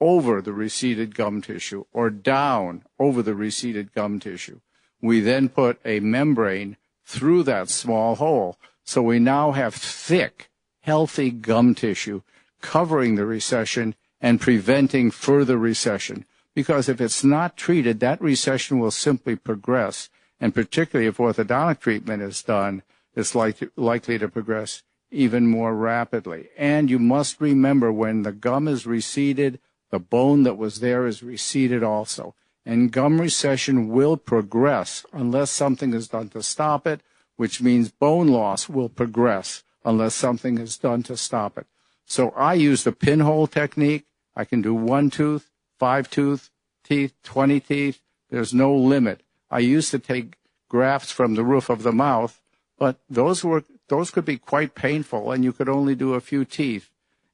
over 0.00 0.42
the 0.42 0.52
receded 0.52 1.14
gum 1.14 1.40
tissue 1.40 1.84
or 1.92 2.10
down 2.10 2.82
over 2.98 3.22
the 3.22 3.34
receded 3.34 3.92
gum 3.94 4.18
tissue. 4.18 4.60
We 5.00 5.20
then 5.20 5.48
put 5.48 5.80
a 5.84 6.00
membrane 6.00 6.76
through 7.04 7.44
that 7.44 7.68
small 7.68 8.16
hole. 8.16 8.58
So 8.84 9.02
we 9.02 9.18
now 9.18 9.52
have 9.52 9.74
thick, 9.74 10.50
healthy 10.80 11.30
gum 11.30 11.74
tissue 11.74 12.22
covering 12.60 13.14
the 13.14 13.26
recession 13.26 13.94
and 14.20 14.40
preventing 14.40 15.10
further 15.10 15.56
recession. 15.56 16.24
Because 16.54 16.88
if 16.88 17.00
it's 17.00 17.24
not 17.24 17.56
treated, 17.56 18.00
that 18.00 18.20
recession 18.20 18.78
will 18.78 18.90
simply 18.90 19.36
progress. 19.36 20.10
And 20.40 20.54
particularly 20.54 21.08
if 21.08 21.18
orthodontic 21.18 21.80
treatment 21.80 22.22
is 22.22 22.42
done, 22.42 22.82
it's 23.14 23.34
like, 23.34 23.62
likely 23.76 24.18
to 24.18 24.28
progress 24.28 24.82
even 25.10 25.46
more 25.46 25.74
rapidly. 25.74 26.48
And 26.56 26.90
you 26.90 26.98
must 26.98 27.40
remember 27.40 27.92
when 27.92 28.22
the 28.22 28.32
gum 28.32 28.66
is 28.66 28.86
receded, 28.86 29.60
the 29.90 29.98
bone 29.98 30.42
that 30.44 30.56
was 30.56 30.80
there 30.80 31.06
is 31.06 31.22
receded 31.22 31.82
also. 31.82 32.34
And 32.64 32.90
gum 32.90 33.20
recession 33.20 33.88
will 33.88 34.16
progress 34.16 35.04
unless 35.12 35.50
something 35.50 35.92
is 35.92 36.08
done 36.08 36.28
to 36.30 36.42
stop 36.42 36.86
it, 36.86 37.02
which 37.36 37.60
means 37.60 37.90
bone 37.90 38.28
loss 38.28 38.68
will 38.68 38.88
progress 38.88 39.64
unless 39.84 40.14
something 40.14 40.58
is 40.58 40.78
done 40.78 41.02
to 41.04 41.16
stop 41.16 41.58
it. 41.58 41.66
So 42.06 42.30
I 42.30 42.54
use 42.54 42.84
the 42.84 42.92
pinhole 42.92 43.46
technique. 43.46 44.06
I 44.34 44.44
can 44.44 44.62
do 44.62 44.74
one 44.74 45.10
tooth, 45.10 45.50
five 45.82 46.08
tooth 46.08 46.48
teeth, 46.84 47.12
20 47.24 47.58
teeth. 47.58 48.00
There's 48.30 48.54
no 48.54 48.72
limit. 48.72 49.24
I 49.50 49.58
used 49.58 49.90
to 49.90 49.98
take 49.98 50.36
grafts 50.68 51.10
from 51.10 51.34
the 51.34 51.42
roof 51.42 51.68
of 51.68 51.82
the 51.82 51.90
mouth, 51.90 52.40
but 52.78 53.00
those 53.10 53.42
were 53.42 53.64
those 53.88 54.12
could 54.12 54.24
be 54.24 54.38
quite 54.38 54.76
painful, 54.76 55.32
and 55.32 55.42
you 55.42 55.52
could 55.52 55.68
only 55.68 55.96
do 55.96 56.14
a 56.14 56.20
few 56.20 56.44
teeth. 56.44 56.88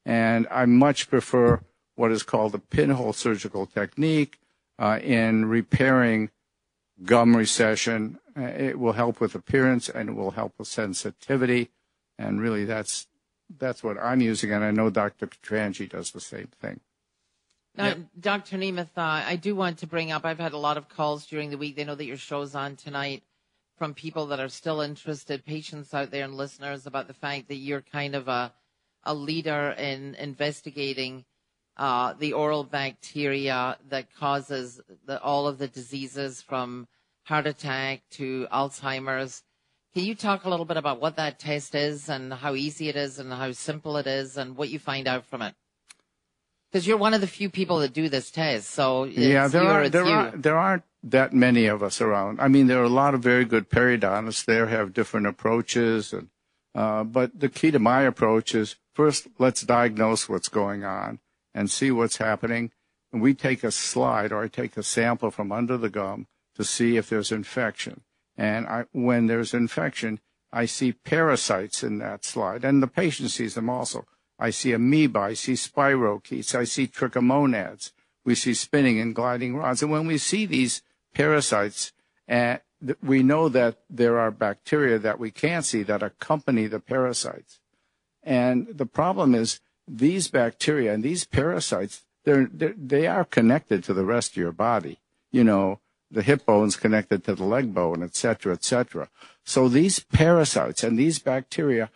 And 0.06 0.46
I 0.50 0.64
much 0.64 1.10
prefer 1.10 1.60
what 1.94 2.10
is 2.10 2.22
called 2.22 2.52
the 2.52 2.58
pinhole 2.58 3.12
surgical 3.12 3.66
technique 3.66 4.40
uh, 4.78 4.98
in 5.02 5.44
repairing 5.44 6.30
gum 7.04 7.36
recession. 7.36 8.18
Uh, 8.34 8.44
it 8.68 8.78
will 8.78 8.94
help 8.94 9.20
with 9.20 9.34
appearance 9.34 9.90
and 9.90 10.08
it 10.08 10.12
will 10.12 10.30
help 10.40 10.54
with 10.56 10.68
sensitivity. 10.68 11.68
And 12.18 12.40
really, 12.40 12.64
that's 12.64 13.08
that's 13.58 13.84
what 13.84 13.98
I'm 13.98 14.22
using, 14.22 14.52
and 14.52 14.64
I 14.64 14.70
know 14.70 14.88
Dr. 14.88 15.26
Katranji 15.26 15.86
does 15.90 16.12
the 16.12 16.20
same 16.32 16.48
thing. 16.62 16.80
Now, 17.78 17.86
yep. 17.86 17.98
Dr. 18.18 18.58
Nemeth, 18.58 18.88
uh, 18.96 19.22
I 19.24 19.36
do 19.36 19.54
want 19.54 19.78
to 19.78 19.86
bring 19.86 20.10
up, 20.10 20.24
I've 20.24 20.40
had 20.40 20.52
a 20.52 20.58
lot 20.58 20.76
of 20.76 20.88
calls 20.88 21.26
during 21.26 21.50
the 21.50 21.56
week. 21.56 21.76
They 21.76 21.84
know 21.84 21.94
that 21.94 22.06
your 22.06 22.16
show's 22.16 22.56
on 22.56 22.74
tonight 22.74 23.22
from 23.76 23.94
people 23.94 24.26
that 24.26 24.40
are 24.40 24.48
still 24.48 24.80
interested, 24.80 25.44
patients 25.44 25.94
out 25.94 26.10
there 26.10 26.24
and 26.24 26.34
listeners 26.34 26.86
about 26.86 27.06
the 27.06 27.14
fact 27.14 27.46
that 27.46 27.54
you're 27.54 27.80
kind 27.80 28.16
of 28.16 28.26
a, 28.26 28.52
a 29.04 29.14
leader 29.14 29.76
in 29.78 30.16
investigating 30.16 31.24
uh, 31.76 32.14
the 32.14 32.32
oral 32.32 32.64
bacteria 32.64 33.78
that 33.88 34.12
causes 34.12 34.80
the, 35.06 35.22
all 35.22 35.46
of 35.46 35.58
the 35.58 35.68
diseases 35.68 36.42
from 36.42 36.88
heart 37.26 37.46
attack 37.46 38.02
to 38.10 38.48
Alzheimer's. 38.52 39.44
Can 39.94 40.02
you 40.02 40.16
talk 40.16 40.44
a 40.44 40.50
little 40.50 40.66
bit 40.66 40.78
about 40.78 41.00
what 41.00 41.14
that 41.14 41.38
test 41.38 41.76
is 41.76 42.08
and 42.08 42.34
how 42.34 42.56
easy 42.56 42.88
it 42.88 42.96
is 42.96 43.20
and 43.20 43.32
how 43.32 43.52
simple 43.52 43.96
it 43.98 44.08
is 44.08 44.36
and 44.36 44.56
what 44.56 44.68
you 44.68 44.80
find 44.80 45.06
out 45.06 45.24
from 45.24 45.42
it? 45.42 45.54
Because 46.70 46.86
you're 46.86 46.98
one 46.98 47.14
of 47.14 47.20
the 47.20 47.26
few 47.26 47.48
people 47.48 47.78
that 47.78 47.94
do 47.94 48.08
this 48.08 48.30
test, 48.30 48.70
so 48.70 49.04
yeah, 49.04 49.48
there 49.48 49.64
are 49.64 49.88
there 49.88 50.04
are 50.04 50.30
there 50.36 50.58
aren't 50.58 50.82
that 51.02 51.32
many 51.32 51.66
of 51.66 51.82
us 51.82 52.00
around. 52.00 52.40
I 52.40 52.48
mean, 52.48 52.66
there 52.66 52.80
are 52.80 52.84
a 52.84 52.90
lot 52.90 53.14
of 53.14 53.22
very 53.22 53.44
good 53.44 53.70
periodontists. 53.70 54.44
There 54.44 54.66
have 54.66 54.92
different 54.92 55.26
approaches, 55.26 56.12
and 56.12 56.28
uh, 56.74 57.04
but 57.04 57.40
the 57.40 57.48
key 57.48 57.70
to 57.70 57.78
my 57.78 58.02
approach 58.02 58.54
is 58.54 58.76
first 58.94 59.28
let's 59.38 59.62
diagnose 59.62 60.28
what's 60.28 60.48
going 60.48 60.84
on 60.84 61.20
and 61.54 61.70
see 61.70 61.90
what's 61.90 62.18
happening. 62.18 62.70
And 63.12 63.22
we 63.22 63.32
take 63.32 63.64
a 63.64 63.70
slide 63.70 64.32
or 64.32 64.42
I 64.42 64.48
take 64.48 64.76
a 64.76 64.82
sample 64.82 65.30
from 65.30 65.50
under 65.50 65.78
the 65.78 65.88
gum 65.88 66.26
to 66.56 66.64
see 66.64 66.98
if 66.98 67.08
there's 67.08 67.32
infection. 67.32 68.02
And 68.36 68.66
I, 68.66 68.84
when 68.92 69.26
there's 69.26 69.54
infection, 69.54 70.20
I 70.52 70.66
see 70.66 70.92
parasites 70.92 71.82
in 71.82 71.98
that 71.98 72.24
slide, 72.24 72.64
and 72.64 72.82
the 72.82 72.86
patient 72.86 73.30
sees 73.30 73.54
them 73.54 73.70
also. 73.70 74.06
I 74.38 74.50
see 74.50 74.72
amoeba, 74.72 75.20
I 75.20 75.34
see 75.34 75.54
spirochetes, 75.54 76.54
I 76.54 76.64
see 76.64 76.86
trichomonads. 76.86 77.92
We 78.24 78.34
see 78.34 78.54
spinning 78.54 79.00
and 79.00 79.14
gliding 79.14 79.56
rods. 79.56 79.82
And 79.82 79.90
when 79.90 80.06
we 80.06 80.18
see 80.18 80.44
these 80.44 80.82
parasites, 81.14 81.92
uh, 82.28 82.58
we 83.02 83.22
know 83.22 83.48
that 83.48 83.78
there 83.88 84.18
are 84.18 84.30
bacteria 84.30 84.98
that 84.98 85.18
we 85.18 85.30
can't 85.30 85.64
see 85.64 85.82
that 85.84 86.02
accompany 86.02 86.66
the 86.66 86.78
parasites. 86.78 87.58
And 88.22 88.68
the 88.76 88.86
problem 88.86 89.34
is 89.34 89.60
these 89.86 90.28
bacteria 90.28 90.92
and 90.92 91.02
these 91.02 91.24
parasites, 91.24 92.04
they're, 92.24 92.48
they're, 92.52 92.74
they 92.76 93.06
are 93.06 93.24
connected 93.24 93.82
to 93.84 93.94
the 93.94 94.04
rest 94.04 94.32
of 94.32 94.36
your 94.36 94.52
body. 94.52 94.98
You 95.32 95.44
know, 95.44 95.80
the 96.10 96.22
hip 96.22 96.44
bone's 96.44 96.76
connected 96.76 97.24
to 97.24 97.34
the 97.34 97.44
leg 97.44 97.72
bone, 97.72 98.02
et 98.02 98.14
cetera, 98.14 98.52
et 98.52 98.64
cetera. 98.64 99.08
So 99.44 99.68
these 99.68 100.00
parasites 100.00 100.82
and 100.82 100.98
these 100.98 101.18
bacteria 101.18 101.90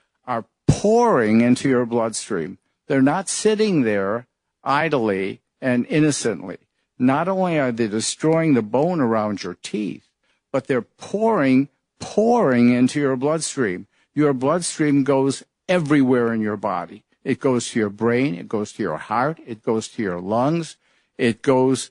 pouring 0.73 1.43
into 1.43 1.69
your 1.69 1.85
bloodstream. 1.85 2.59
They're 2.89 3.03
not 3.03 3.29
sitting 3.29 3.83
there 3.83 4.27
idly 4.65 5.43
and 5.61 5.87
innocently. 5.87 6.59
Not 6.99 7.29
only 7.29 7.59
are 7.59 7.73
they 7.73 7.89
destroying 7.89 8.55
the 8.55 8.63
bone 8.63 9.01
around 9.01 9.43
your 9.43 9.57
teeth, 9.63 10.09
but 10.51 10.67
they're 10.67 10.83
pouring, 10.83 11.69
pouring 12.01 12.73
into 12.73 13.01
your 13.01 13.17
bloodstream. 13.17 13.87
Your 14.15 14.33
bloodstream 14.33 15.05
goes 15.05 15.43
everywhere 15.69 16.33
in 16.33 16.41
your 16.41 16.57
body. 16.57 17.05
It 17.23 17.39
goes 17.39 17.71
to 17.71 17.79
your 17.79 17.91
brain. 17.91 18.35
It 18.35 18.49
goes 18.49 18.73
to 18.73 18.83
your 18.83 18.97
heart. 18.97 19.41
It 19.47 19.63
goes 19.63 19.89
to 19.89 20.03
your 20.03 20.21
lungs. 20.21 20.77
It 21.19 21.43
goes, 21.43 21.91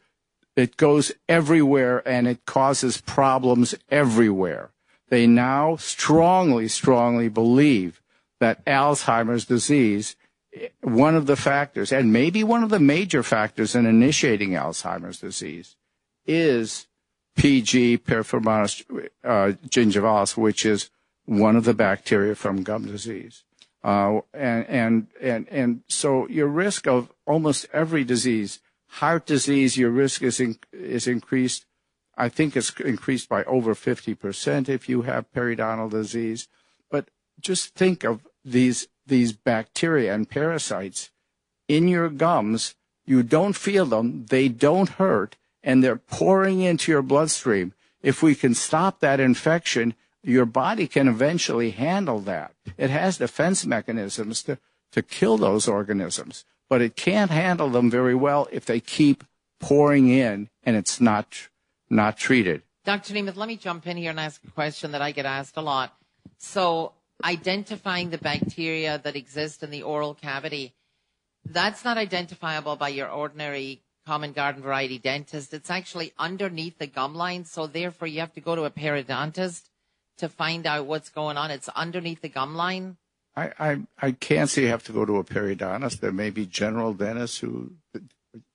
it 0.55 0.75
goes 0.75 1.11
everywhere 1.29 2.05
and 2.07 2.27
it 2.27 2.45
causes 2.45 2.99
problems 2.99 3.75
everywhere. 3.89 4.71
They 5.09 5.27
now 5.27 5.75
strongly, 5.75 6.67
strongly 6.67 7.29
believe 7.29 8.00
that 8.41 8.65
Alzheimer's 8.65 9.45
disease, 9.45 10.15
one 10.81 11.15
of 11.15 11.27
the 11.27 11.35
factors, 11.35 11.91
and 11.91 12.11
maybe 12.11 12.43
one 12.43 12.63
of 12.63 12.71
the 12.71 12.79
major 12.79 13.21
factors 13.21 13.75
in 13.75 13.85
initiating 13.85 14.49
Alzheimer's 14.49 15.19
disease, 15.19 15.75
is 16.25 16.87
PG 17.37 17.99
Porphyromonas 17.99 18.83
uh, 19.23 19.53
gingivalis, 19.69 20.35
which 20.35 20.65
is 20.65 20.89
one 21.25 21.55
of 21.55 21.65
the 21.65 21.75
bacteria 21.75 22.33
from 22.33 22.63
gum 22.63 22.87
disease. 22.87 23.43
Uh, 23.83 24.21
and, 24.33 24.65
and, 24.67 25.07
and, 25.21 25.47
and 25.49 25.81
so 25.87 26.27
your 26.27 26.47
risk 26.47 26.87
of 26.87 27.11
almost 27.27 27.67
every 27.71 28.03
disease, 28.03 28.59
heart 28.87 29.27
disease, 29.27 29.77
your 29.77 29.91
risk 29.91 30.23
is, 30.23 30.39
in, 30.39 30.57
is 30.73 31.07
increased. 31.07 31.65
I 32.17 32.27
think 32.27 32.57
it's 32.57 32.71
increased 32.79 33.29
by 33.29 33.43
over 33.43 33.75
50% 33.75 34.67
if 34.67 34.89
you 34.89 35.03
have 35.03 35.31
periodontal 35.31 35.91
disease. 35.91 36.47
But 36.89 37.09
just 37.39 37.75
think 37.75 38.03
of 38.03 38.27
these 38.43 38.87
these 39.05 39.33
bacteria 39.33 40.13
and 40.13 40.29
parasites 40.29 41.11
in 41.67 41.87
your 41.87 42.09
gums. 42.09 42.75
You 43.05 43.23
don't 43.23 43.55
feel 43.55 43.85
them, 43.85 44.25
they 44.27 44.47
don't 44.47 44.89
hurt, 44.89 45.37
and 45.63 45.83
they're 45.83 45.97
pouring 45.97 46.61
into 46.61 46.91
your 46.91 47.01
bloodstream. 47.01 47.73
If 48.01 48.23
we 48.23 48.35
can 48.35 48.53
stop 48.53 48.99
that 48.99 49.19
infection, 49.19 49.95
your 50.23 50.45
body 50.45 50.87
can 50.87 51.07
eventually 51.07 51.71
handle 51.71 52.19
that. 52.21 52.53
It 52.77 52.89
has 52.89 53.17
defense 53.17 53.65
mechanisms 53.65 54.43
to, 54.43 54.59
to 54.91 55.01
kill 55.01 55.37
those 55.37 55.67
organisms, 55.67 56.45
but 56.69 56.81
it 56.81 56.95
can't 56.95 57.31
handle 57.31 57.69
them 57.69 57.89
very 57.89 58.15
well 58.15 58.47
if 58.51 58.65
they 58.65 58.79
keep 58.79 59.23
pouring 59.59 60.09
in 60.09 60.49
and 60.63 60.75
it's 60.75 61.01
not 61.01 61.49
not 61.89 62.17
treated. 62.17 62.63
Dr. 62.85 63.13
Nemeth, 63.13 63.35
let 63.35 63.47
me 63.47 63.57
jump 63.57 63.85
in 63.85 63.97
here 63.97 64.11
and 64.11 64.19
ask 64.19 64.41
a 64.47 64.51
question 64.51 64.91
that 64.93 65.01
I 65.01 65.11
get 65.11 65.25
asked 65.25 65.57
a 65.57 65.61
lot. 65.61 65.95
So 66.37 66.93
identifying 67.23 68.09
the 68.09 68.17
bacteria 68.17 68.99
that 69.03 69.15
exist 69.15 69.63
in 69.63 69.71
the 69.71 69.83
oral 69.83 70.13
cavity, 70.13 70.73
that's 71.45 71.83
not 71.83 71.97
identifiable 71.97 72.75
by 72.75 72.89
your 72.89 73.09
ordinary 73.09 73.81
common 74.05 74.31
garden 74.31 74.61
variety 74.61 74.97
dentist. 74.97 75.53
It's 75.53 75.69
actually 75.69 76.13
underneath 76.17 76.77
the 76.79 76.87
gum 76.87 77.15
line. 77.15 77.45
So 77.45 77.67
therefore 77.67 78.07
you 78.07 78.19
have 78.19 78.33
to 78.33 78.41
go 78.41 78.55
to 78.55 78.63
a 78.63 78.71
periodontist 78.71 79.69
to 80.17 80.29
find 80.29 80.65
out 80.65 80.85
what's 80.85 81.09
going 81.09 81.37
on. 81.37 81.51
It's 81.51 81.69
underneath 81.69 82.21
the 82.21 82.29
gum 82.29 82.55
line. 82.55 82.97
I, 83.35 83.51
I, 83.59 83.81
I 84.01 84.11
can't 84.11 84.49
say 84.49 84.63
you 84.63 84.67
have 84.67 84.83
to 84.83 84.91
go 84.91 85.05
to 85.05 85.17
a 85.17 85.23
periodontist. 85.23 85.99
There 85.99 86.11
may 86.11 86.29
be 86.29 86.45
general 86.45 86.93
dentists 86.93 87.39
who 87.39 87.73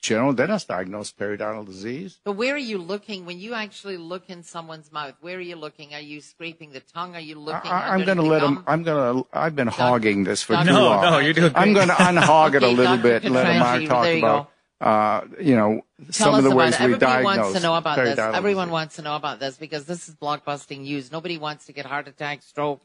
general 0.01 0.33
dentist 0.33 0.69
diagnosed 0.69 1.19
periodontal 1.19 1.67
disease. 1.67 2.21
But 2.25 2.33
where 2.33 2.55
are 2.55 2.59
you 2.59 2.79
looking 2.79 3.27
when 3.27 3.39
you 3.39 3.55
actually 3.55 3.97
look 3.97 4.31
in 4.31 4.43
someone's 4.43 4.91
mouth? 4.91 5.15
Where 5.21 5.37
are 5.37 5.41
you 5.41 5.57
looking? 5.57 5.95
Are 5.95 6.01
you 6.01 6.21
scraping 6.21 6.73
the 6.73 6.81
tongue? 6.81 7.15
Are 7.15 7.21
you 7.21 7.39
looking? 7.39 7.71
I, 7.71 7.95
am 7.95 8.05
going 8.05 8.17
to 8.17 8.23
let 8.23 8.43
him. 8.43 8.65
I'm 8.67 8.83
going 8.83 9.23
to. 9.23 9.29
I've 9.33 9.55
been 9.55 9.69
hogging 9.69 10.25
this 10.25 10.43
for 10.43 10.55
Doc, 10.55 10.67
too 10.67 10.73
no, 10.73 10.85
long. 10.85 11.03
No, 11.03 11.19
you're 11.19 11.35
doing. 11.35 11.53
Great. 11.53 11.62
I'm 11.62 11.73
going 11.75 11.89
to 11.89 11.95
unhog 11.95 12.55
it 12.55 12.62
okay, 12.62 12.67
a 12.67 12.69
little 12.77 12.97
Dr. 12.97 13.03
bit 13.03 13.25
and 13.25 13.35
let 13.35 13.59
Mark 13.59 13.85
talk 13.85 14.07
about. 14.19 14.51
Uh, 14.79 15.23
you 15.41 15.57
know, 15.57 15.81
Tell 16.12 16.12
some 16.12 16.35
of 16.35 16.45
the 16.45 16.55
ways 16.55 16.79
we 16.79 16.85
Everybody 16.85 17.25
diagnose 17.25 17.37
wants 17.39 17.53
to 17.55 17.61
know 17.61 17.75
about 17.77 17.97
this. 17.97 18.19
Everyone 18.19 18.67
disease. 18.67 18.73
wants 18.73 18.97
to 18.97 19.03
know 19.03 19.17
about 19.17 19.41
this 19.41 19.57
because 19.57 19.87
this 19.87 20.09
is 20.09 20.15
blockbusting 20.15 20.81
news. 20.81 21.11
Nobody 21.11 21.39
wants 21.39 21.65
to 21.67 21.73
get 21.73 21.87
heart 21.87 22.09
attack, 22.09 22.43
stroke, 22.43 22.83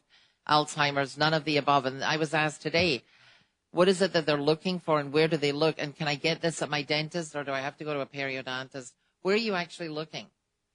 Alzheimer's, 0.47 1.17
none 1.17 1.33
of 1.33 1.43
the 1.43 1.57
above. 1.57 1.85
And 1.85 2.01
I 2.01 2.15
was 2.15 2.33
asked 2.33 2.61
today, 2.61 3.03
what 3.71 3.87
is 3.87 4.01
it 4.01 4.13
that 4.13 4.25
they're 4.25 4.41
looking 4.41 4.79
for 4.79 4.99
and 4.99 5.11
where 5.11 5.27
do 5.27 5.37
they 5.37 5.51
look? 5.51 5.75
And 5.77 5.95
can 5.95 6.07
I 6.07 6.15
get 6.15 6.41
this 6.41 6.61
at 6.61 6.69
my 6.69 6.81
dentist 6.81 7.35
or 7.35 7.43
do 7.43 7.51
I 7.51 7.61
have 7.61 7.77
to 7.77 7.83
go 7.83 7.93
to 7.93 8.01
a 8.01 8.05
periodontist? 8.05 8.91
Where 9.21 9.35
are 9.35 9.37
you 9.39 9.55
actually 9.55 9.89
looking? 9.89 10.27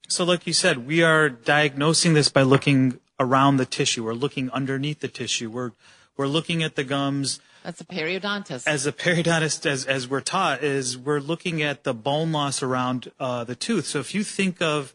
So, 0.07 0.23
like 0.23 0.47
you 0.47 0.53
said, 0.53 0.87
we 0.87 1.03
are 1.03 1.29
diagnosing 1.29 2.13
this 2.13 2.29
by 2.29 2.43
looking 2.43 2.99
around 3.19 3.57
the 3.57 3.65
tissue. 3.65 4.05
We're 4.05 4.13
looking 4.13 4.49
underneath 4.51 5.01
the 5.01 5.07
tissue. 5.09 5.49
We're 5.49 5.71
we're 6.15 6.27
looking 6.27 6.63
at 6.63 6.75
the 6.75 6.83
gums. 6.83 7.39
That's 7.63 7.81
a 7.81 7.85
periodontist. 7.85 8.65
As 8.65 8.87
a 8.87 8.91
periodontist, 8.93 9.65
as 9.65 9.85
as 9.85 10.07
we're 10.07 10.21
taught, 10.21 10.63
is 10.63 10.97
we're 10.97 11.19
looking 11.19 11.61
at 11.61 11.83
the 11.83 11.93
bone 11.93 12.31
loss 12.31 12.63
around 12.63 13.11
uh, 13.19 13.43
the 13.43 13.55
tooth. 13.55 13.85
So 13.85 13.99
if 13.99 14.15
you 14.15 14.23
think 14.23 14.61
of 14.61 14.93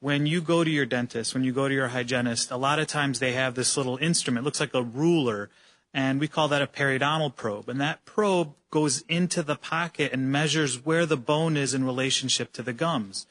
when 0.00 0.26
you 0.26 0.40
go 0.42 0.62
to 0.62 0.70
your 0.70 0.86
dentist, 0.86 1.34
when 1.34 1.42
you 1.42 1.52
go 1.52 1.66
to 1.66 1.74
your 1.74 1.88
hygienist, 1.88 2.50
a 2.50 2.56
lot 2.56 2.78
of 2.78 2.86
times 2.86 3.18
they 3.18 3.32
have 3.32 3.54
this 3.54 3.76
little 3.76 3.96
instrument, 3.96 4.44
looks 4.44 4.60
like 4.60 4.74
a 4.74 4.82
ruler, 4.82 5.50
and 5.92 6.20
we 6.20 6.28
call 6.28 6.48
that 6.48 6.62
a 6.62 6.66
periodontal 6.66 7.34
probe. 7.34 7.68
And 7.68 7.80
that 7.80 8.04
probe 8.04 8.54
goes 8.70 9.02
into 9.08 9.42
the 9.42 9.56
pocket 9.56 10.12
and 10.12 10.30
measures 10.30 10.84
where 10.84 11.06
the 11.06 11.16
bone 11.16 11.56
is 11.56 11.74
in 11.74 11.84
relationship 11.84 12.52
to 12.52 12.62
the 12.62 12.72
gums. 12.72 13.26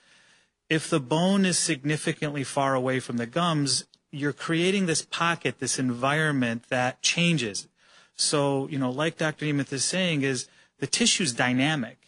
If 0.70 0.90
the 0.90 1.00
bone 1.00 1.46
is 1.46 1.58
significantly 1.58 2.44
far 2.44 2.76
away 2.76 3.00
from 3.00 3.18
the 3.18 3.26
gums, 3.26 3.86
you're 4.12 4.34
creating 4.34 4.86
this 4.86 5.04
pocket, 5.04 5.60
this 5.60 5.80
environment 5.80 6.66
that 6.70 7.02
changes. 7.02 7.68
So, 8.16 8.68
you 8.68 8.78
know, 8.78 8.92
like 8.92 9.18
Dr. 9.18 9.46
Nemeth 9.46 9.72
is 9.72 9.86
saying, 9.86 10.24
is 10.24 10.48
the 10.80 10.88
tissue's 10.88 11.34
dynamic 11.34 12.00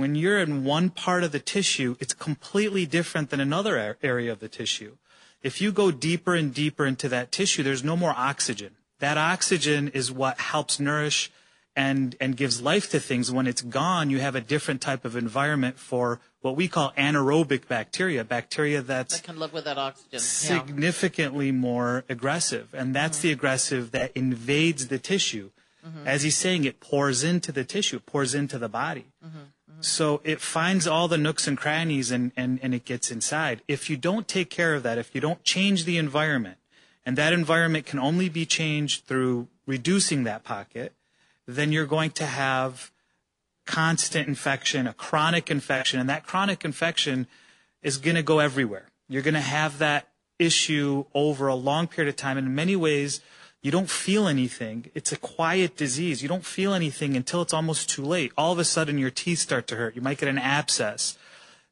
when 0.00 0.14
you're 0.14 0.38
in 0.38 0.64
one 0.64 0.88
part 0.88 1.22
of 1.24 1.30
the 1.30 1.38
tissue, 1.38 1.94
it's 2.00 2.14
completely 2.14 2.86
different 2.86 3.28
than 3.28 3.38
another 3.38 3.98
area 4.02 4.32
of 4.32 4.38
the 4.38 4.48
tissue. 4.48 4.96
If 5.42 5.60
you 5.60 5.72
go 5.72 5.90
deeper 5.90 6.34
and 6.34 6.54
deeper 6.54 6.86
into 6.86 7.06
that 7.10 7.30
tissue, 7.30 7.62
there's 7.62 7.84
no 7.84 7.98
more 7.98 8.14
oxygen. 8.16 8.76
That 9.00 9.18
oxygen 9.18 9.88
is 9.88 10.12
what 10.12 10.38
helps 10.38 10.78
nourish 10.78 11.30
and, 11.76 12.16
and 12.20 12.36
gives 12.36 12.60
life 12.60 12.90
to 12.90 13.00
things. 13.00 13.30
When 13.32 13.46
it's 13.46 13.62
gone, 13.62 14.10
you 14.10 14.20
have 14.20 14.34
a 14.34 14.40
different 14.40 14.80
type 14.80 15.04
of 15.04 15.16
environment 15.16 15.78
for 15.78 16.20
what 16.40 16.56
we 16.56 16.68
call 16.68 16.92
anaerobic 16.96 17.68
bacteria, 17.68 18.24
bacteria 18.24 18.82
that's 18.82 19.20
that 19.20 19.24
can 19.24 19.38
live 19.38 19.52
with 19.52 19.64
that 19.64 19.78
oxygen. 19.78 20.18
significantly 20.20 21.46
yeah. 21.46 21.52
more 21.52 22.04
aggressive. 22.08 22.74
And 22.74 22.94
that's 22.94 23.18
mm-hmm. 23.18 23.28
the 23.28 23.32
aggressive 23.32 23.90
that 23.92 24.12
invades 24.14 24.88
the 24.88 24.98
tissue. 24.98 25.50
Mm-hmm. 25.86 26.06
As 26.06 26.22
he's 26.22 26.36
saying, 26.36 26.64
it 26.64 26.80
pours 26.80 27.24
into 27.24 27.52
the 27.52 27.64
tissue, 27.64 28.00
pours 28.00 28.34
into 28.34 28.58
the 28.58 28.68
body. 28.68 29.06
Mm-hmm. 29.24 29.38
So 29.80 30.20
it 30.24 30.40
finds 30.40 30.86
all 30.86 31.08
the 31.08 31.16
nooks 31.16 31.48
and 31.48 31.56
crannies 31.56 32.10
and, 32.10 32.32
and, 32.36 32.60
and 32.62 32.74
it 32.74 32.84
gets 32.84 33.10
inside. 33.10 33.62
If 33.66 33.88
you 33.88 33.96
don't 33.96 34.28
take 34.28 34.50
care 34.50 34.74
of 34.74 34.82
that, 34.82 34.98
if 34.98 35.14
you 35.14 35.22
don't 35.22 35.42
change 35.42 35.86
the 35.86 35.96
environment, 35.96 36.58
and 37.04 37.16
that 37.16 37.32
environment 37.32 37.86
can 37.86 37.98
only 37.98 38.28
be 38.28 38.44
changed 38.46 39.06
through 39.06 39.48
reducing 39.66 40.24
that 40.24 40.44
pocket, 40.44 40.92
then 41.46 41.72
you're 41.72 41.86
going 41.86 42.10
to 42.12 42.26
have 42.26 42.92
constant 43.66 44.28
infection, 44.28 44.86
a 44.86 44.92
chronic 44.92 45.50
infection, 45.50 46.00
and 46.00 46.08
that 46.08 46.26
chronic 46.26 46.64
infection 46.64 47.26
is 47.82 47.96
going 47.96 48.16
to 48.16 48.22
go 48.22 48.38
everywhere. 48.38 48.86
You're 49.08 49.22
going 49.22 49.34
to 49.34 49.40
have 49.40 49.78
that 49.78 50.08
issue 50.38 51.04
over 51.14 51.48
a 51.48 51.54
long 51.54 51.86
period 51.86 52.08
of 52.08 52.16
time. 52.16 52.36
And 52.38 52.46
in 52.46 52.54
many 52.54 52.76
ways, 52.76 53.20
you 53.62 53.70
don't 53.70 53.90
feel 53.90 54.26
anything. 54.26 54.90
It's 54.94 55.12
a 55.12 55.16
quiet 55.16 55.76
disease. 55.76 56.22
You 56.22 56.28
don't 56.28 56.44
feel 56.44 56.72
anything 56.72 57.16
until 57.16 57.42
it's 57.42 57.52
almost 57.52 57.90
too 57.90 58.04
late. 58.04 58.32
All 58.36 58.52
of 58.52 58.58
a 58.58 58.64
sudden, 58.64 58.98
your 58.98 59.10
teeth 59.10 59.38
start 59.38 59.66
to 59.68 59.76
hurt. 59.76 59.94
You 59.94 60.02
might 60.02 60.18
get 60.18 60.28
an 60.28 60.38
abscess. 60.38 61.18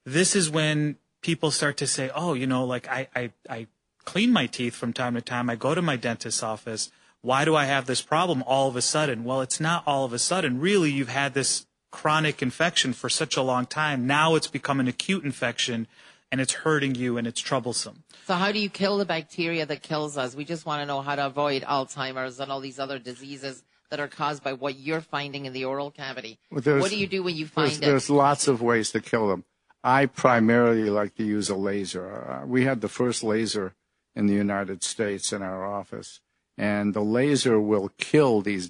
This 0.05 0.37
is 0.37 0.51
when 0.51 0.97
people 1.23 1.51
start 1.51 1.77
to 1.79 1.87
say, 1.87 2.11
oh, 2.15 2.35
you 2.35 2.47
know, 2.47 2.65
like 2.65 2.89
I, 2.89 3.09
I, 3.17 3.31
I 3.49 3.67
clean 4.09 4.33
my 4.33 4.47
teeth 4.47 4.75
from 4.75 4.95
time 4.95 5.15
to 5.17 5.21
time. 5.21 5.51
I 5.51 5.55
go 5.55 5.75
to 5.75 5.83
my 5.83 5.97
dentist's 5.97 6.43
office. 6.43 6.91
Why 7.21 7.45
do 7.45 7.55
I 7.55 7.67
have 7.67 7.85
this 7.85 8.01
problem 8.01 8.43
all 8.47 8.67
of 8.67 8.75
a 8.75 8.81
sudden? 8.81 9.23
Well, 9.23 9.43
it's 9.43 9.61
not 9.61 9.83
all 9.87 10.07
of 10.07 10.15
a 10.15 10.19
sudden. 10.19 10.61
Really, 10.61 10.91
you've 10.91 11.11
had 11.11 11.35
this 11.35 11.67
chronic 11.91 12.41
infection 12.41 12.95
for 12.95 13.11
such 13.11 13.37
a 13.37 13.43
long 13.43 13.67
time. 13.67 14.07
Now 14.07 14.35
it's 14.35 14.47
become 14.47 14.81
an 14.81 14.89
acute 14.89 15.25
infection 15.25 15.87
and 16.33 16.41
it's 16.41 16.55
hurting 16.55 16.95
you 16.95 17.19
and 17.19 17.27
it's 17.27 17.43
troublesome. 17.43 18.05
So 18.27 18.33
how 18.33 18.51
do 18.51 18.59
you 18.59 18.71
kill 18.71 18.97
the 18.97 19.05
bacteria 19.05 19.67
that 19.67 19.83
kills 19.83 20.17
us? 20.17 20.35
We 20.35 20.47
just 20.47 20.65
want 20.65 20.81
to 20.81 20.87
know 20.87 21.03
how 21.03 21.15
to 21.15 21.27
avoid 21.27 21.63
Alzheimer's 21.63 22.41
and 22.41 22.51
all 22.51 22.61
these 22.61 22.79
other 22.79 22.99
diseases 22.99 23.63
that 23.91 24.01
are 24.01 24.09
caused 24.09 24.43
by 24.43 24.55
what 24.55 24.79
you're 24.79 25.03
finding 25.03 25.45
in 25.45 25.53
the 25.53 25.67
oral 25.67 25.91
cavity. 25.91 26.39
Well, 26.51 26.81
what 26.81 26.89
do 26.91 26.99
you 26.99 27.07
do 27.07 27.23
when 27.23 27.37
you 27.37 27.47
find 27.47 27.69
there's, 27.69 27.79
it? 27.79 27.85
There's 27.85 28.11
lots 28.11 28.49
of 28.49 28.63
ways 28.63 28.91
to 28.93 29.01
kill 29.03 29.29
them. 29.29 29.45
I 29.85 30.07
primarily 30.07 30.89
like 30.89 31.15
to 31.17 31.25
use 31.25 31.51
a 31.51 31.57
laser. 31.57 32.09
Uh, 32.11 32.47
we 32.47 32.65
had 32.65 32.81
the 32.81 32.89
first 32.89 33.23
laser 33.23 33.75
in 34.19 34.27
the 34.27 34.35
United 34.35 34.83
States 34.83 35.33
in 35.33 35.43
our 35.43 35.65
office, 35.65 36.21
and 36.59 36.93
the 36.93 37.05
laser 37.05 37.61
will 37.61 37.91
kill 37.99 38.43
these 38.43 38.69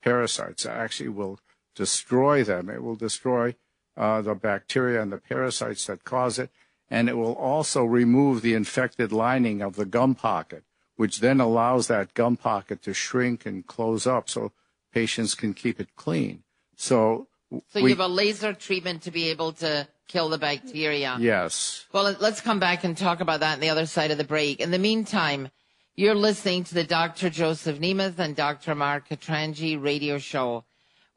parasites. 0.00 0.64
It 0.64 0.70
actually 0.70 1.08
will 1.08 1.40
destroy 1.74 2.44
them. 2.44 2.70
It 2.70 2.80
will 2.80 2.94
destroy 2.94 3.56
uh, 3.96 4.22
the 4.22 4.36
bacteria 4.36 5.02
and 5.02 5.10
the 5.10 5.18
parasites 5.18 5.86
that 5.86 6.04
cause 6.04 6.38
it, 6.38 6.50
and 6.88 7.08
it 7.08 7.16
will 7.16 7.34
also 7.34 7.84
remove 7.84 8.42
the 8.42 8.54
infected 8.54 9.10
lining 9.10 9.60
of 9.60 9.74
the 9.74 9.84
gum 9.84 10.14
pocket, 10.14 10.62
which 10.94 11.18
then 11.18 11.40
allows 11.40 11.88
that 11.88 12.14
gum 12.14 12.36
pocket 12.36 12.80
to 12.82 12.94
shrink 12.94 13.44
and 13.44 13.66
close 13.66 14.06
up 14.06 14.30
so 14.30 14.52
patients 14.92 15.34
can 15.34 15.52
keep 15.52 15.80
it 15.80 15.96
clean. 15.96 16.44
So, 16.76 17.26
so 17.50 17.82
we, 17.82 17.90
you 17.90 17.96
have 17.96 17.98
a 17.98 18.08
laser 18.08 18.52
treatment 18.52 19.02
to 19.02 19.10
be 19.10 19.30
able 19.30 19.52
to 19.54 19.88
kill 20.08 20.28
the 20.28 20.38
bacteria. 20.38 21.16
Yes. 21.20 21.84
Well, 21.92 22.16
let's 22.20 22.40
come 22.40 22.60
back 22.60 22.84
and 22.84 22.96
talk 22.96 23.20
about 23.20 23.40
that 23.40 23.54
on 23.54 23.60
the 23.60 23.70
other 23.70 23.86
side 23.86 24.10
of 24.10 24.18
the 24.18 24.24
break. 24.24 24.60
In 24.60 24.70
the 24.70 24.78
meantime, 24.78 25.50
you're 25.96 26.14
listening 26.14 26.64
to 26.64 26.74
the 26.74 26.84
Dr. 26.84 27.30
Joseph 27.30 27.78
Nemeth 27.78 28.18
and 28.18 28.34
Dr. 28.34 28.74
Mark 28.74 29.08
Katranji 29.08 29.80
radio 29.80 30.18
show. 30.18 30.64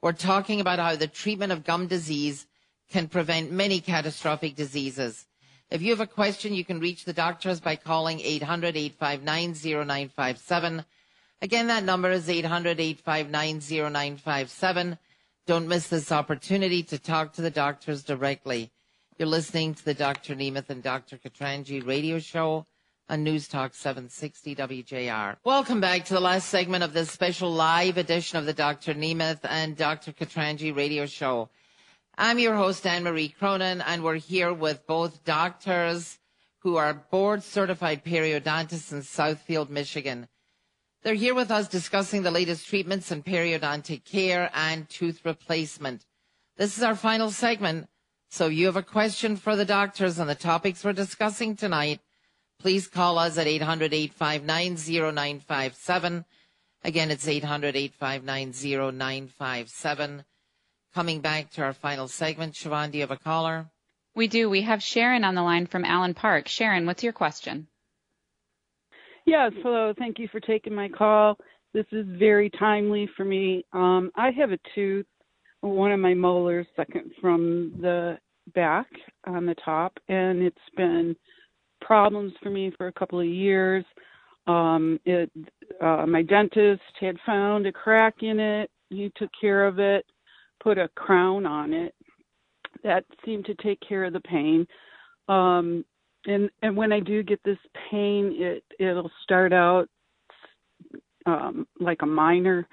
We're 0.01 0.13
talking 0.13 0.61
about 0.61 0.79
how 0.79 0.95
the 0.95 1.07
treatment 1.07 1.51
of 1.51 1.63
gum 1.63 1.87
disease 1.87 2.45
can 2.91 3.07
prevent 3.07 3.51
many 3.51 3.81
catastrophic 3.81 4.55
diseases. 4.55 5.25
If 5.69 5.81
you 5.81 5.89
have 5.89 5.99
a 5.99 6.07
question, 6.07 6.53
you 6.53 6.63
can 6.63 6.79
reach 6.79 7.03
the 7.03 7.11
doctors 7.11 7.59
by 7.59 7.75
calling 7.75 8.19
800-859-0957. 8.19 10.85
Again, 11.41 11.67
that 11.67 11.83
number 11.83 12.09
is 12.11 12.29
800-859-0957. 12.29 14.97
Don't 15.45 15.67
miss 15.67 15.87
this 15.87 16.09
opportunity 16.11 16.81
to 16.83 16.97
talk 16.97 17.33
to 17.33 17.41
the 17.41 17.51
doctors 17.51 18.03
directly. 18.03 18.71
You're 19.19 19.27
listening 19.27 19.73
to 19.73 19.83
the 19.83 19.95
Dr. 19.95 20.35
Nemeth 20.35 20.69
and 20.69 20.83
Dr. 20.83 21.17
Katranji 21.17 21.83
radio 21.83 22.19
show 22.19 22.67
on 23.09 23.23
News 23.23 23.47
Talk 23.47 23.73
760 23.73 24.55
WJR. 24.55 25.37
Welcome 25.43 25.81
back 25.81 26.05
to 26.05 26.13
the 26.13 26.19
last 26.19 26.49
segment 26.49 26.83
of 26.83 26.93
this 26.93 27.09
special 27.09 27.51
live 27.51 27.97
edition 27.97 28.37
of 28.37 28.45
the 28.45 28.53
Dr. 28.53 28.93
Nemeth 28.93 29.39
and 29.41 29.75
Dr. 29.75 30.11
Katranji 30.11 30.75
radio 30.75 31.07
show. 31.07 31.49
I'm 32.15 32.37
your 32.37 32.55
host, 32.55 32.85
Anne 32.85 33.05
Marie 33.05 33.29
Cronin, 33.29 33.81
and 33.81 34.03
we're 34.03 34.17
here 34.17 34.53
with 34.53 34.85
both 34.85 35.25
doctors 35.25 36.19
who 36.59 36.75
are 36.75 36.93
board 36.93 37.41
certified 37.41 38.05
periodontists 38.05 38.91
in 38.91 38.99
Southfield, 38.99 39.71
Michigan. 39.71 40.27
They're 41.01 41.15
here 41.15 41.33
with 41.33 41.49
us 41.49 41.67
discussing 41.67 42.21
the 42.21 42.29
latest 42.29 42.67
treatments 42.67 43.11
in 43.11 43.23
periodontic 43.23 44.05
care 44.05 44.51
and 44.53 44.87
tooth 44.87 45.25
replacement. 45.25 46.05
This 46.55 46.77
is 46.77 46.83
our 46.83 46.95
final 46.95 47.31
segment. 47.31 47.89
So 48.29 48.47
if 48.47 48.53
you 48.53 48.65
have 48.65 48.75
a 48.75 48.83
question 48.83 49.37
for 49.37 49.55
the 49.55 49.65
doctors 49.65 50.19
on 50.19 50.27
the 50.27 50.35
topics 50.35 50.83
we're 50.83 50.91
discussing 50.93 51.55
tonight, 51.55 52.01
please 52.59 52.87
call 52.87 53.17
us 53.17 53.37
at 53.37 53.47
800-859-0957. 53.47 56.25
Again, 56.83 57.09
it's 57.11 57.25
800-859-0957. 57.25 60.25
Coming 60.93 61.21
back 61.21 61.51
to 61.51 61.63
our 61.63 61.71
final 61.73 62.07
segment, 62.07 62.53
Siobhan, 62.53 62.91
do 62.91 62.97
you 62.97 63.03
have 63.03 63.11
a 63.11 63.17
caller? 63.17 63.67
We 64.15 64.27
do. 64.27 64.49
We 64.49 64.63
have 64.63 64.81
Sharon 64.81 65.23
on 65.23 65.35
the 65.35 65.43
line 65.43 65.67
from 65.67 65.85
Allen 65.85 66.15
Park. 66.15 66.47
Sharon, 66.47 66.85
what's 66.85 67.03
your 67.03 67.13
question? 67.13 67.67
Yes, 69.25 69.51
hello. 69.61 69.93
Thank 69.97 70.19
you 70.19 70.27
for 70.31 70.39
taking 70.39 70.73
my 70.73 70.89
call. 70.89 71.37
This 71.73 71.85
is 71.91 72.05
very 72.17 72.49
timely 72.49 73.09
for 73.15 73.25
me. 73.25 73.65
Um, 73.73 74.09
I 74.15 74.31
have 74.31 74.51
a 74.51 74.57
tooth, 74.73 75.05
one 75.67 75.91
of 75.91 75.99
my 75.99 76.13
molars, 76.13 76.67
second 76.75 77.11
from 77.21 77.73
the 77.81 78.17
back 78.55 78.87
on 79.25 79.45
the 79.45 79.55
top, 79.63 79.97
and 80.07 80.41
it's 80.41 80.57
been 80.75 81.15
problems 81.81 82.33
for 82.41 82.49
me 82.49 82.71
for 82.77 82.87
a 82.87 82.93
couple 82.93 83.19
of 83.19 83.27
years. 83.27 83.85
Um, 84.47 84.99
it, 85.05 85.29
uh, 85.81 86.05
my 86.05 86.21
dentist 86.23 86.81
had 86.99 87.17
found 87.25 87.67
a 87.67 87.71
crack 87.71 88.15
in 88.21 88.39
it. 88.39 88.71
He 88.89 89.11
took 89.17 89.29
care 89.39 89.67
of 89.67 89.79
it 89.79 90.05
put 90.67 90.77
a 90.77 90.89
crown 90.89 91.45
on 91.45 91.73
it. 91.73 91.93
That 92.83 93.05
seemed 93.25 93.45
to 93.45 93.55
take 93.55 93.79
care 93.87 94.03
of 94.03 94.13
the 94.13 94.19
pain. 94.21 94.67
Um, 95.27 95.85
and 96.25 96.49
and 96.61 96.75
when 96.75 96.91
I 96.91 96.99
do 96.99 97.23
get 97.23 97.41
this 97.43 97.57
pain, 97.89 98.33
it 98.35 98.63
it'll 98.79 99.11
start 99.23 99.53
out 99.53 99.87
um, 101.25 101.67
like 101.79 102.01
a 102.01 102.05
minor 102.05 102.67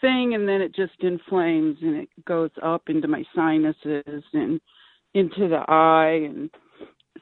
thing, 0.00 0.34
and 0.34 0.48
then 0.48 0.60
it 0.60 0.74
just 0.74 0.92
inflames 1.00 1.76
and 1.82 1.96
it 1.96 2.08
goes 2.26 2.50
up 2.62 2.82
into 2.88 3.08
my 3.08 3.24
sinuses 3.34 4.24
and 4.32 4.60
into 5.14 5.48
the 5.48 5.64
eye, 5.68 6.28
and 6.28 6.50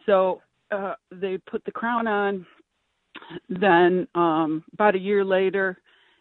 so 0.04 0.40
uh, 0.70 0.94
they 1.12 1.38
put 1.50 1.64
the 1.64 1.72
crown 1.72 2.06
on. 2.06 2.46
Then 3.48 4.06
um, 4.14 4.64
about 4.72 4.94
a 4.94 5.00
year 5.00 5.24
later, 5.24 5.78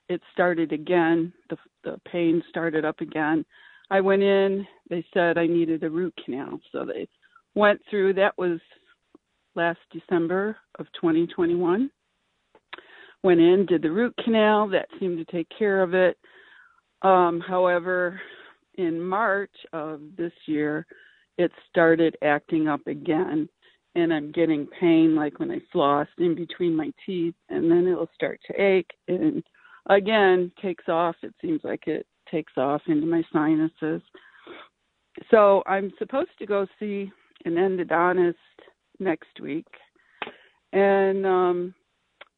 it 0.08 0.22
started 0.34 0.72
again. 0.72 1.34
The 1.50 1.58
the 1.84 2.00
pain 2.12 2.44
started 2.50 2.86
up 2.86 3.00
again. 3.02 3.46
I 3.90 4.02
went 4.02 4.24
in, 4.24 4.66
they 4.90 5.06
said 5.14 5.38
I 5.38 5.48
needed 5.48 5.84
a 5.84 5.90
root 5.90 6.14
canal. 6.24 6.60
So 6.72 6.86
they 6.86 7.08
went 7.54 7.80
through, 7.90 8.14
that 8.16 8.38
was 8.38 8.60
last 9.56 9.80
December 9.92 10.58
of 10.80 10.88
2021. 11.00 11.90
Went 13.24 13.40
in, 13.40 13.66
did 13.68 13.82
the 13.82 13.92
root 13.92 14.14
canal, 14.24 14.68
that 14.70 14.88
seemed 15.00 15.18
to 15.18 15.32
take 15.32 15.48
care 15.58 15.82
of 15.82 15.94
it. 15.94 16.18
Um, 17.02 17.40
however, 17.40 18.20
in 18.76 19.02
March 19.02 19.56
of 19.74 20.02
this 20.18 20.34
year, 20.48 20.86
it 21.38 21.52
started 21.70 22.18
acting 22.22 22.68
up 22.68 22.86
again. 22.88 23.50
and 23.96 24.14
I'm 24.14 24.32
getting 24.32 24.68
pain 24.80 25.16
like 25.16 25.40
when 25.40 25.52
I 25.52 25.62
floss 25.72 26.08
in 26.18 26.36
between 26.36 26.76
my 26.76 26.92
teeth, 27.06 27.36
and 27.50 27.72
then 27.72 27.88
it'll 27.88 28.10
start 28.14 28.40
to 28.48 28.62
ache, 28.62 28.92
and 29.08 29.44
again 29.90 30.52
takes 30.62 30.90
off. 30.90 31.16
It 31.24 31.34
seems 31.42 31.62
like 31.64 31.88
it 31.88 32.06
takes 32.30 32.54
off 32.58 32.82
into 32.88 33.08
my 33.08 33.24
sinuses. 33.32 34.02
So 35.32 35.64
I'm 35.66 35.94
supposed 35.98 36.32
to 36.40 36.46
go 36.46 36.68
see 36.78 37.10
an 37.46 37.54
endodontist 37.54 38.36
next 39.00 39.40
week, 39.42 39.68
and 40.74 41.26
um, 41.26 41.74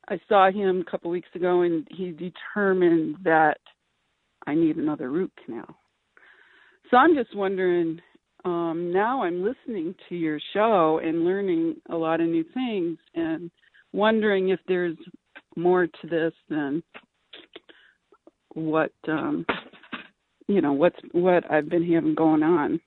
I 0.10 0.20
saw 0.30 0.52
him 0.52 0.82
a 0.82 0.92
couple 0.92 1.10
weeks 1.10 1.30
ago, 1.34 1.62
and 1.62 1.88
he 1.90 2.12
determined 2.12 3.18
that 3.24 3.58
I 4.48 4.56
need 4.56 4.78
another 4.78 5.12
root 5.12 5.32
canal. 5.46 5.78
So 6.90 6.98
I'm 6.98 7.14
just 7.14 7.36
wondering 7.36 8.00
um, 8.46 8.92
now 8.94 9.24
I'm 9.24 9.44
listening 9.44 9.94
to 10.08 10.16
your 10.16 10.40
show 10.54 11.00
and 11.04 11.26
learning 11.26 11.76
a 11.90 11.96
lot 11.96 12.22
of 12.22 12.28
new 12.28 12.46
things 12.54 12.98
and 13.14 13.52
wondering 13.92 14.50
if 14.50 14.60
there's 14.68 14.98
more 15.58 15.88
to 15.88 16.08
this 16.10 16.34
than 16.50 16.82
what 18.54 18.92
um, 19.08 19.46
you 20.48 20.62
know 20.62 20.74
what's 20.74 21.00
what 21.12 21.50
I've 21.52 21.70
been 21.70 21.92
having 21.92 22.16
going 22.16 22.44
on. 22.44 22.80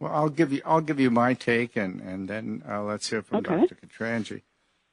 Well, 0.00 0.12
I'll 0.12 0.30
give 0.30 0.52
you 0.52 0.62
I'll 0.64 0.80
give 0.80 0.98
you 0.98 1.10
my 1.10 1.34
take 1.34 1.76
and 1.76 2.00
and 2.00 2.28
then 2.28 2.62
uh, 2.68 2.82
let's 2.82 3.10
hear 3.10 3.22
from 3.22 3.38
okay. 3.38 3.66
Dr. 3.66 3.76
Katranji. 3.86 4.42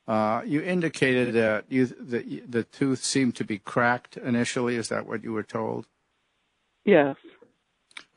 Uh, 0.05 0.41
you 0.45 0.61
indicated 0.61 1.33
that 1.33 1.65
you 1.69 1.85
the 1.85 2.43
the 2.47 2.63
tooth 2.63 3.03
seemed 3.03 3.35
to 3.35 3.45
be 3.45 3.57
cracked 3.57 4.17
initially. 4.17 4.75
Is 4.75 4.89
that 4.89 5.07
what 5.07 5.23
you 5.23 5.31
were 5.31 5.43
told? 5.43 5.87
Yes. 6.85 7.15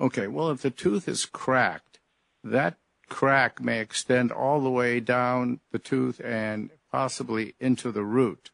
Okay, 0.00 0.26
well, 0.26 0.50
if 0.50 0.62
the 0.62 0.70
tooth 0.70 1.09
is 1.09 1.24
cracked, 1.24 2.00
that 2.42 2.76
crack 3.09 3.61
may 3.61 3.81
extend 3.81 4.33
all 4.33 4.61
the 4.61 4.70
way 4.70 5.00
down 5.00 5.61
the 5.72 5.79
tooth 5.79 6.20
and 6.24 6.70
possibly 6.90 7.55
into 7.61 7.92
the 7.92 8.05
root. 8.05 8.50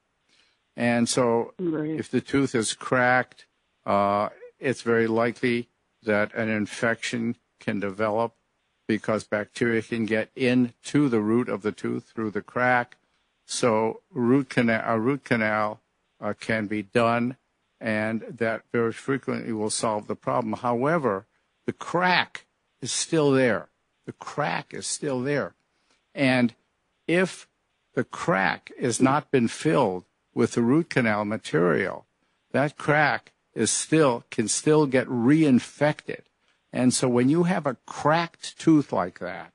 And 0.77 1.09
so, 1.09 1.55
right. 1.59 1.98
if 1.98 2.11
the 2.11 2.20
tooth 2.20 2.55
is 2.55 2.72
cracked, 2.72 3.46
uh, 3.85 4.31
it's 4.59 4.83
very 4.83 5.07
likely 5.07 5.68
that 6.03 6.35
an 6.35 6.48
infection 6.48 7.37
can 7.61 7.81
develop 7.81 8.35
because 8.88 9.25
bacteria 9.25 9.83
can 9.83 10.07
get 10.07 10.31
into 10.35 11.09
the 11.09 11.20
root 11.20 11.48
of 11.48 11.62
the 11.62 11.72
tooth 11.72 12.11
through 12.14 12.31
the 12.31 12.42
crack. 12.42 12.96
So, 13.46 14.01
root 14.11 14.48
canal, 14.48 14.83
a 14.85 14.98
root 14.98 15.25
canal 15.25 15.81
uh, 16.20 16.35
can 16.38 16.66
be 16.66 16.83
done 16.83 17.37
and 17.83 18.23
that 18.29 18.62
very 18.71 18.92
frequently 18.92 19.53
will 19.53 19.68
solve 19.68 20.07
the 20.07 20.14
problem. 20.14 20.53
However, 20.53 21.27
the 21.66 21.73
crack 21.73 22.47
is 22.81 22.92
still 22.92 23.33
there. 23.33 23.71
The 24.07 24.12
crack 24.12 24.73
is 24.73 24.87
still 24.87 25.21
there. 25.21 25.55
And 26.14 26.55
if 27.09 27.49
the 27.95 28.05
crack 28.05 28.71
has 28.81 29.01
not 29.01 29.33
been 29.33 29.49
filled 29.49 30.05
with 30.33 30.53
the 30.53 30.62
root 30.62 30.90
canal 30.90 31.25
material, 31.25 32.07
that 32.53 32.79
crack 32.79 33.33
is 33.53 33.73
still 33.73 34.25
can 34.31 34.47
still 34.47 34.87
get 34.87 35.09
reinfected. 35.09 36.21
And 36.73 36.95
so 36.95 37.09
when 37.09 37.29
you 37.29 37.42
have 37.45 37.66
a 37.66 37.77
cracked 37.85 38.59
tooth 38.61 38.92
like 38.92 39.18
that, 39.18 39.55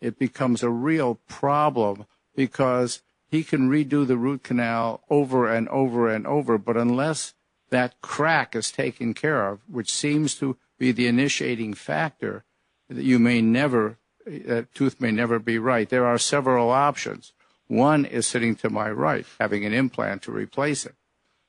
it 0.00 0.18
becomes 0.18 0.62
a 0.62 0.70
real 0.70 1.16
problem 1.28 2.06
because 2.34 3.02
he 3.28 3.44
can 3.44 3.68
redo 3.68 4.06
the 4.06 4.16
root 4.16 4.42
canal 4.42 5.02
over 5.10 5.46
and 5.52 5.68
over 5.68 6.08
and 6.08 6.26
over, 6.26 6.56
but 6.56 6.76
unless 6.76 7.34
that 7.70 8.00
crack 8.00 8.54
is 8.54 8.70
taken 8.70 9.14
care 9.14 9.48
of, 9.48 9.60
which 9.68 9.92
seems 9.92 10.34
to 10.36 10.56
be 10.78 10.92
the 10.92 11.06
initiating 11.06 11.74
factor, 11.74 12.44
that 12.88 13.04
you 13.04 13.18
may 13.18 13.40
never, 13.40 13.98
that 14.26 14.72
tooth 14.74 15.00
may 15.00 15.10
never 15.10 15.38
be 15.38 15.58
right. 15.58 15.88
There 15.88 16.06
are 16.06 16.18
several 16.18 16.70
options. 16.70 17.32
One 17.66 18.04
is 18.04 18.26
sitting 18.26 18.54
to 18.56 18.70
my 18.70 18.90
right, 18.90 19.26
having 19.40 19.64
an 19.64 19.72
implant 19.72 20.22
to 20.22 20.32
replace 20.32 20.86
it. 20.86 20.94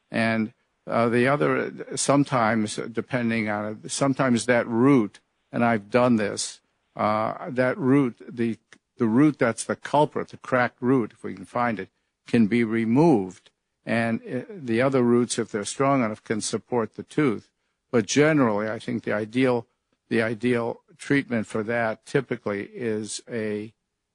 And 0.09 0.53
uh, 0.87 1.09
the 1.09 1.27
other, 1.27 1.71
sometimes, 1.95 2.77
depending 2.77 3.49
on 3.49 3.79
it, 3.83 3.91
sometimes 3.91 4.45
that 4.45 4.67
root, 4.67 5.19
and 5.51 5.63
I've 5.63 5.91
done 5.91 6.15
this, 6.15 6.61
uh, 6.95 7.49
that 7.49 7.77
root, 7.77 8.15
the, 8.27 8.57
the 8.97 9.05
root 9.05 9.37
that's 9.37 9.65
the 9.65 9.75
culprit, 9.75 10.29
the 10.29 10.37
cracked 10.37 10.81
root, 10.81 11.11
if 11.13 11.23
we 11.23 11.35
can 11.35 11.45
find 11.45 11.79
it, 11.79 11.89
can 12.25 12.47
be 12.47 12.63
removed 12.63 13.51
and 13.87 14.21
uh, 14.21 14.41
the 14.49 14.81
other 14.81 15.01
roots, 15.01 15.39
if 15.39 15.49
they're 15.49 15.63
strong 15.63 16.03
enough, 16.03 16.21
can 16.21 16.41
support 16.41 16.95
the 16.95 17.03
tooth. 17.03 17.49
But 17.89 18.05
generally, 18.05 18.67
I 18.67 18.79
think 18.79 19.03
the 19.03 19.13
ideal 19.13 19.65
the 20.09 20.21
ideal 20.21 20.81
treatment 20.97 21.47
for 21.47 21.63
that 21.63 22.05
typically 22.05 22.63
is 22.73 23.21
a 23.31 23.73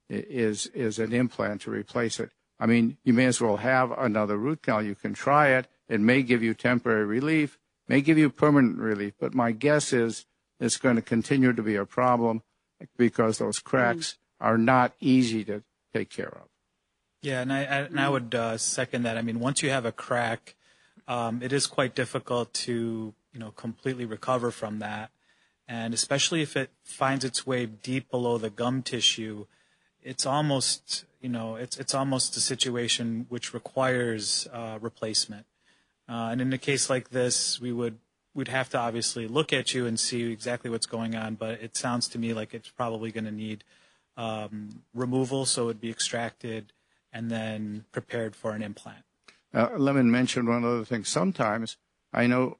is 0.09 0.67
is 0.67 0.99
an 0.99 1.11
implant 1.11 1.61
to 1.61 1.71
replace 1.71 2.19
it. 2.19 2.29
I 2.59 2.67
mean, 2.67 2.97
you 3.03 3.13
may 3.13 3.25
as 3.25 3.41
well 3.41 3.57
have 3.57 3.91
another 3.91 4.37
root 4.37 4.61
canal. 4.61 4.83
You 4.83 4.95
can 4.95 5.15
try 5.15 5.49
it. 5.49 5.67
It 5.89 5.99
may 5.99 6.21
give 6.21 6.43
you 6.43 6.53
temporary 6.53 7.05
relief, 7.05 7.57
may 7.87 8.01
give 8.01 8.17
you 8.17 8.29
permanent 8.29 8.77
relief, 8.77 9.15
but 9.19 9.33
my 9.33 9.51
guess 9.51 9.91
is 9.91 10.25
it's 10.59 10.77
going 10.77 10.97
to 10.97 11.01
continue 11.01 11.51
to 11.51 11.63
be 11.63 11.75
a 11.75 11.85
problem 11.85 12.43
because 12.95 13.39
those 13.39 13.57
cracks 13.57 14.17
mm. 14.39 14.45
are 14.45 14.57
not 14.57 14.93
easy 14.99 15.43
to 15.45 15.63
take 15.93 16.11
care 16.11 16.29
of. 16.29 16.52
Yeah, 17.23 17.41
and 17.41 17.53
I, 17.53 17.61
and 17.61 18.01
I 18.01 18.09
would 18.09 18.35
uh, 18.35 18.57
second 18.57 19.03
that. 19.03 19.17
I 19.17 19.21
mean, 19.21 19.39
once 19.39 19.63
you 19.63 19.69
have 19.69 19.85
a 19.85 19.93
crack, 19.93 20.55
um, 21.07 21.41
it 21.41 21.53
is 21.53 21.67
quite 21.67 21.95
difficult 21.95 22.53
to 22.65 23.13
you 23.31 23.39
know 23.39 23.51
completely 23.51 24.03
recover 24.03 24.51
from 24.51 24.79
that, 24.79 25.09
and 25.65 25.93
especially 25.93 26.41
if 26.41 26.57
it 26.57 26.69
finds 26.83 27.23
its 27.23 27.47
way 27.47 27.65
deep 27.65 28.11
below 28.11 28.37
the 28.37 28.49
gum 28.49 28.83
tissue, 28.83 29.45
it's 30.01 30.25
almost 30.25 31.05
you 31.21 31.29
know 31.29 31.55
it's 31.55 31.77
it's 31.77 31.95
almost 31.95 32.35
a 32.35 32.41
situation 32.41 33.25
which 33.29 33.53
requires 33.53 34.49
uh, 34.51 34.77
replacement. 34.81 35.45
Uh, 36.09 36.27
and 36.29 36.41
in 36.41 36.51
a 36.51 36.57
case 36.57 36.89
like 36.89 37.11
this, 37.11 37.57
we 37.61 37.71
would 37.71 37.99
we'd 38.33 38.49
have 38.49 38.67
to 38.71 38.77
obviously 38.77 39.29
look 39.29 39.53
at 39.53 39.73
you 39.73 39.87
and 39.87 39.97
see 39.97 40.29
exactly 40.29 40.69
what's 40.69 40.87
going 40.87 41.15
on. 41.15 41.35
But 41.35 41.61
it 41.61 41.77
sounds 41.77 42.09
to 42.09 42.19
me 42.19 42.33
like 42.33 42.53
it's 42.53 42.67
probably 42.67 43.13
going 43.13 43.23
to 43.23 43.31
need 43.31 43.63
um, 44.17 44.81
removal, 44.93 45.45
so 45.45 45.69
it'd 45.69 45.79
be 45.79 45.89
extracted 45.89 46.73
and 47.13 47.29
then 47.29 47.85
prepared 47.91 48.35
for 48.35 48.51
an 48.51 48.63
implant. 48.63 49.05
Uh, 49.53 49.69
Lemon 49.77 50.09
mentioned 50.09 50.47
one 50.47 50.65
other 50.65 50.83
thing. 50.83 51.03
Sometimes 51.03 51.77
I 52.11 52.25
know, 52.25 52.57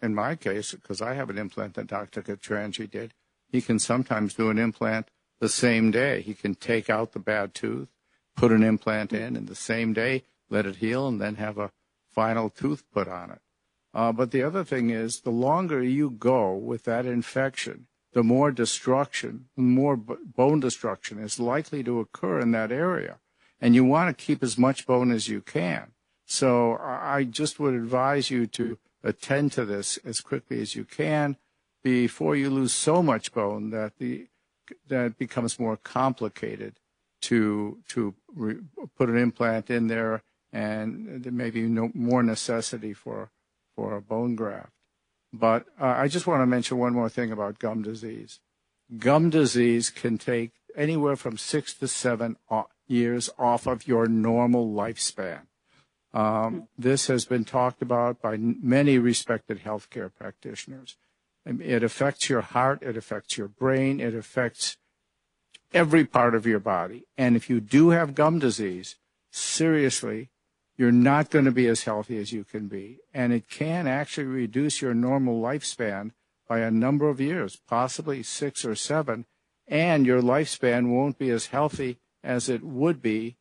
in 0.00 0.14
my 0.14 0.36
case, 0.36 0.72
because 0.72 1.02
I 1.02 1.14
have 1.14 1.30
an 1.30 1.38
implant 1.38 1.74
that 1.74 1.88
Dr. 1.88 2.22
Katranji 2.22 2.88
did, 2.88 3.12
he 3.50 3.60
can 3.60 3.78
sometimes 3.78 4.34
do 4.34 4.50
an 4.50 4.58
implant 4.58 5.08
the 5.40 5.48
same 5.48 5.90
day. 5.90 6.20
He 6.20 6.34
can 6.34 6.54
take 6.54 6.88
out 6.88 7.12
the 7.12 7.18
bad 7.18 7.54
tooth, 7.54 7.88
put 8.36 8.52
an 8.52 8.62
implant 8.62 9.12
in, 9.12 9.36
and 9.36 9.48
the 9.48 9.54
same 9.54 9.92
day 9.92 10.24
let 10.50 10.66
it 10.66 10.76
heal, 10.76 11.08
and 11.08 11.20
then 11.20 11.34
have 11.36 11.58
a 11.58 11.72
final 12.10 12.48
tooth 12.48 12.84
put 12.92 13.08
on 13.08 13.30
it. 13.30 13.40
Uh, 13.92 14.12
but 14.12 14.30
the 14.30 14.42
other 14.42 14.64
thing 14.64 14.90
is, 14.90 15.20
the 15.20 15.30
longer 15.30 15.82
you 15.82 16.10
go 16.10 16.54
with 16.54 16.84
that 16.84 17.04
infection, 17.04 17.86
the 18.12 18.22
more 18.22 18.50
destruction, 18.50 19.48
more 19.56 19.96
b- 19.96 20.14
bone 20.24 20.60
destruction 20.60 21.18
is 21.18 21.38
likely 21.38 21.82
to 21.82 22.00
occur 22.00 22.40
in 22.40 22.52
that 22.52 22.72
area 22.72 23.18
and 23.60 23.74
you 23.74 23.84
want 23.84 24.16
to 24.16 24.24
keep 24.24 24.42
as 24.42 24.58
much 24.58 24.86
bone 24.86 25.10
as 25.10 25.28
you 25.28 25.40
can. 25.40 25.92
So 26.26 26.76
I 26.76 27.24
just 27.24 27.58
would 27.58 27.74
advise 27.74 28.30
you 28.30 28.46
to 28.48 28.78
attend 29.02 29.52
to 29.52 29.64
this 29.64 29.98
as 30.04 30.20
quickly 30.20 30.60
as 30.60 30.76
you 30.76 30.84
can 30.84 31.36
before 31.82 32.36
you 32.36 32.50
lose 32.50 32.72
so 32.72 33.02
much 33.02 33.32
bone 33.32 33.70
that 33.70 33.98
the 33.98 34.26
that 34.86 35.06
it 35.06 35.18
becomes 35.18 35.58
more 35.58 35.78
complicated 35.78 36.78
to 37.22 37.78
to 37.88 38.14
re, 38.34 38.56
put 38.96 39.08
an 39.08 39.16
implant 39.16 39.70
in 39.70 39.86
there 39.86 40.22
and 40.52 41.22
there 41.22 41.32
may 41.32 41.50
be 41.50 41.62
no 41.62 41.90
more 41.94 42.22
necessity 42.22 42.92
for 42.92 43.30
for 43.74 43.96
a 43.96 44.02
bone 44.02 44.34
graft. 44.34 44.72
But 45.32 45.66
uh, 45.80 45.86
I 45.86 46.08
just 46.08 46.26
want 46.26 46.42
to 46.42 46.46
mention 46.46 46.78
one 46.78 46.94
more 46.94 47.08
thing 47.08 47.32
about 47.32 47.58
gum 47.58 47.82
disease. 47.82 48.40
Gum 48.98 49.30
disease 49.30 49.90
can 49.90 50.18
take 50.18 50.52
anywhere 50.78 51.16
from 51.16 51.36
six 51.36 51.74
to 51.74 51.88
seven 51.88 52.36
years 52.86 53.28
off 53.38 53.66
of 53.66 53.86
your 53.86 54.06
normal 54.06 54.72
lifespan. 54.72 55.40
Um, 56.14 56.68
this 56.78 57.08
has 57.08 57.26
been 57.26 57.44
talked 57.44 57.82
about 57.82 58.22
by 58.22 58.38
many 58.38 58.98
respected 58.98 59.62
healthcare 59.64 60.10
practitioners. 60.16 60.96
It 61.44 61.82
affects 61.82 62.28
your 62.28 62.40
heart, 62.40 62.82
it 62.82 62.96
affects 62.96 63.36
your 63.36 63.48
brain, 63.48 64.00
it 64.00 64.14
affects 64.14 64.76
every 65.72 66.04
part 66.04 66.34
of 66.34 66.46
your 66.46 66.60
body. 66.60 67.04
And 67.16 67.36
if 67.36 67.50
you 67.50 67.60
do 67.60 67.90
have 67.90 68.14
gum 68.14 68.38
disease, 68.38 68.96
seriously, 69.30 70.30
you're 70.76 70.92
not 70.92 71.30
going 71.30 71.44
to 71.44 71.50
be 71.50 71.66
as 71.66 71.84
healthy 71.84 72.18
as 72.18 72.32
you 72.32 72.44
can 72.44 72.68
be. 72.68 72.98
And 73.12 73.32
it 73.32 73.50
can 73.50 73.86
actually 73.86 74.26
reduce 74.26 74.80
your 74.80 74.94
normal 74.94 75.40
lifespan 75.40 76.12
by 76.48 76.60
a 76.60 76.70
number 76.70 77.08
of 77.08 77.20
years, 77.20 77.56
possibly 77.68 78.22
six 78.22 78.64
or 78.64 78.74
seven, 78.74 79.26
and 79.68 80.06
your 80.06 80.22
lifespan 80.22 80.88
won't 80.88 81.18
be 81.18 81.30
as 81.30 81.46
healthy 81.46 81.98
as 82.24 82.48
it 82.48 82.64
would 82.64 83.02
be 83.02 83.36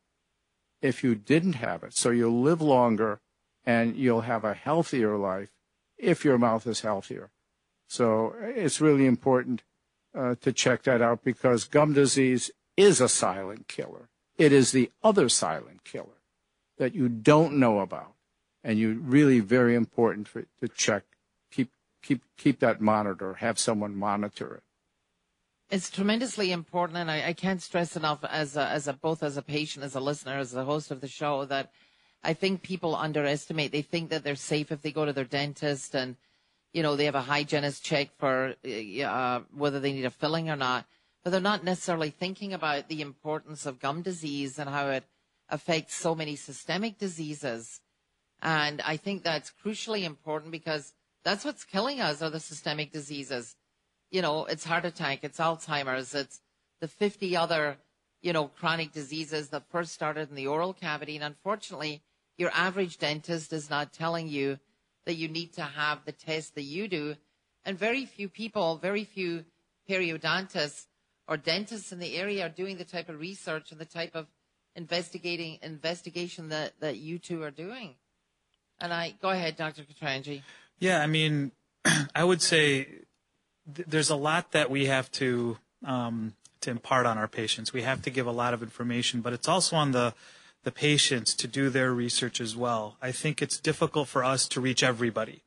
if 0.81 1.03
you 1.03 1.15
didn't 1.15 1.53
have 1.53 1.83
it. 1.83 1.95
So 1.95 2.09
you'll 2.09 2.41
live 2.41 2.61
longer 2.61 3.21
and 3.65 3.95
you'll 3.95 4.21
have 4.21 4.43
a 4.43 4.53
healthier 4.53 5.17
life 5.17 5.49
if 5.97 6.23
your 6.23 6.37
mouth 6.37 6.67
is 6.67 6.81
healthier. 6.81 7.31
So 7.87 8.35
it's 8.41 8.81
really 8.81 9.05
important 9.05 9.63
uh, 10.17 10.35
to 10.41 10.51
check 10.51 10.83
that 10.83 11.01
out 11.01 11.23
because 11.23 11.63
gum 11.63 11.93
disease 11.93 12.51
is 12.75 13.01
a 13.01 13.09
silent 13.09 13.67
killer. 13.67 14.09
It 14.37 14.51
is 14.51 14.71
the 14.71 14.91
other 15.03 15.29
silent 15.29 15.83
killer 15.83 16.21
that 16.77 16.93
you 16.93 17.09
don't 17.09 17.57
know 17.57 17.79
about. 17.79 18.13
And 18.63 18.77
you 18.77 18.99
really 19.01 19.39
very 19.39 19.75
important 19.75 20.27
for, 20.27 20.45
to 20.59 20.67
check, 20.67 21.03
keep, 21.51 21.71
keep, 22.03 22.21
keep 22.37 22.59
that 22.59 22.81
monitor, 22.81 23.35
have 23.35 23.57
someone 23.57 23.95
monitor 23.95 24.55
it. 24.55 24.63
It's 25.69 25.89
tremendously 25.89 26.53
important, 26.53 26.97
and 26.97 27.11
I, 27.11 27.27
I 27.27 27.33
can't 27.33 27.61
stress 27.61 27.97
enough 27.97 28.23
as 28.23 28.55
a, 28.55 28.67
as 28.67 28.87
a, 28.87 28.93
both 28.93 29.21
as 29.21 29.35
a 29.35 29.41
patient, 29.41 29.83
as 29.83 29.95
a 29.95 29.99
listener, 29.99 30.37
as 30.37 30.55
a 30.55 30.63
host 30.63 30.91
of 30.91 31.01
the 31.01 31.09
show 31.09 31.43
that 31.45 31.71
I 32.23 32.33
think 32.33 32.61
people 32.61 32.95
underestimate. 32.95 33.73
They 33.73 33.81
think 33.81 34.09
that 34.09 34.23
they're 34.23 34.35
safe 34.35 34.71
if 34.71 34.81
they 34.81 34.91
go 34.91 35.03
to 35.03 35.11
their 35.11 35.25
dentist 35.25 35.93
and, 35.93 36.15
you 36.71 36.83
know, 36.83 36.95
they 36.95 37.03
have 37.03 37.15
a 37.15 37.21
hygienist 37.21 37.83
check 37.83 38.11
for 38.17 38.55
uh, 38.65 39.41
whether 39.53 39.81
they 39.81 39.91
need 39.91 40.05
a 40.05 40.09
filling 40.09 40.49
or 40.49 40.55
not, 40.55 40.85
but 41.21 41.31
they're 41.31 41.41
not 41.41 41.65
necessarily 41.65 42.11
thinking 42.11 42.53
about 42.53 42.87
the 42.87 43.01
importance 43.01 43.65
of 43.65 43.81
gum 43.81 44.01
disease 44.01 44.57
and 44.57 44.69
how 44.69 44.87
it 44.87 45.03
affects 45.49 45.95
so 45.95 46.15
many 46.15 46.37
systemic 46.37 46.97
diseases. 46.97 47.81
And 48.41 48.81
I 48.81 48.95
think 48.95 49.23
that's 49.23 49.51
crucially 49.65 50.03
important 50.03 50.53
because 50.53 50.93
that's 51.25 51.43
what's 51.43 51.65
killing 51.65 51.99
us 51.99 52.21
are 52.21 52.29
the 52.29 52.39
systemic 52.39 52.93
diseases. 52.93 53.57
You 54.09 54.21
know, 54.21 54.45
it's 54.45 54.63
heart 54.63 54.85
attack, 54.85 55.23
it's 55.23 55.39
Alzheimer's, 55.39 56.15
it's 56.15 56.41
the 56.79 56.87
50 56.87 57.35
other, 57.35 57.77
you 58.21 58.33
know, 58.33 58.47
chronic 58.47 58.91
diseases 58.93 59.49
that 59.49 59.69
first 59.69 59.93
started 59.93 60.29
in 60.29 60.35
the 60.35 60.47
oral 60.47 60.73
cavity. 60.73 61.15
And 61.15 61.25
unfortunately, 61.25 62.01
your 62.37 62.51
average 62.53 62.97
dentist 62.97 63.51
is 63.51 63.69
not 63.69 63.93
telling 63.93 64.27
you 64.27 64.59
that 65.05 65.15
you 65.15 65.27
need 65.27 65.53
to 65.53 65.63
have 65.63 66.05
the 66.05 66.11
test 66.11 66.55
that 66.55 66.63
you 66.63 66.87
do. 66.87 67.15
And 67.65 67.77
very 67.77 68.05
few 68.05 68.29
people, 68.29 68.77
very 68.77 69.03
few 69.03 69.45
periodontists 69.89 70.85
or 71.27 71.37
dentists 71.37 71.91
in 71.91 71.99
the 71.99 72.15
area 72.15 72.45
are 72.45 72.49
doing 72.49 72.77
the 72.77 72.85
type 72.85 73.09
of 73.09 73.19
research 73.19 73.71
and 73.71 73.79
the 73.79 73.85
type 73.85 74.15
of 74.15 74.27
investigating 74.75 75.59
investigation 75.61 76.49
that, 76.49 76.79
that 76.79 76.97
you 76.97 77.19
two 77.19 77.43
are 77.43 77.51
doing. 77.51 77.95
And 78.79 78.93
I 78.93 79.15
go 79.21 79.29
ahead, 79.29 79.57
Dr. 79.57 79.83
Katranji. 79.83 80.43
Yeah, 80.79 81.01
I 81.01 81.07
mean, 81.07 81.51
I 82.15 82.23
would 82.23 82.41
say 82.41 82.87
th- 83.75 83.87
there's 83.87 84.09
a 84.09 84.15
lot 84.15 84.51
that 84.51 84.69
we 84.69 84.85
have 84.85 85.11
to 85.13 85.57
um, 85.85 86.33
to 86.61 86.71
impart 86.71 87.05
on 87.05 87.17
our 87.17 87.27
patients. 87.27 87.73
We 87.73 87.83
have 87.83 88.01
to 88.03 88.09
give 88.09 88.27
a 88.27 88.31
lot 88.31 88.53
of 88.53 88.63
information, 88.63 89.21
but 89.21 89.33
it's 89.33 89.47
also 89.47 89.75
on 89.75 89.91
the 89.91 90.13
the 90.63 90.71
patients 90.71 91.33
to 91.35 91.47
do 91.47 91.69
their 91.69 91.93
research 91.93 92.41
as 92.41 92.55
well. 92.55 92.97
I 93.01 93.11
think 93.11 93.41
it's 93.41 93.59
difficult 93.59 94.07
for 94.07 94.23
us 94.23 94.47
to 94.49 94.61
reach 94.61 94.83
everybody, 94.83 95.43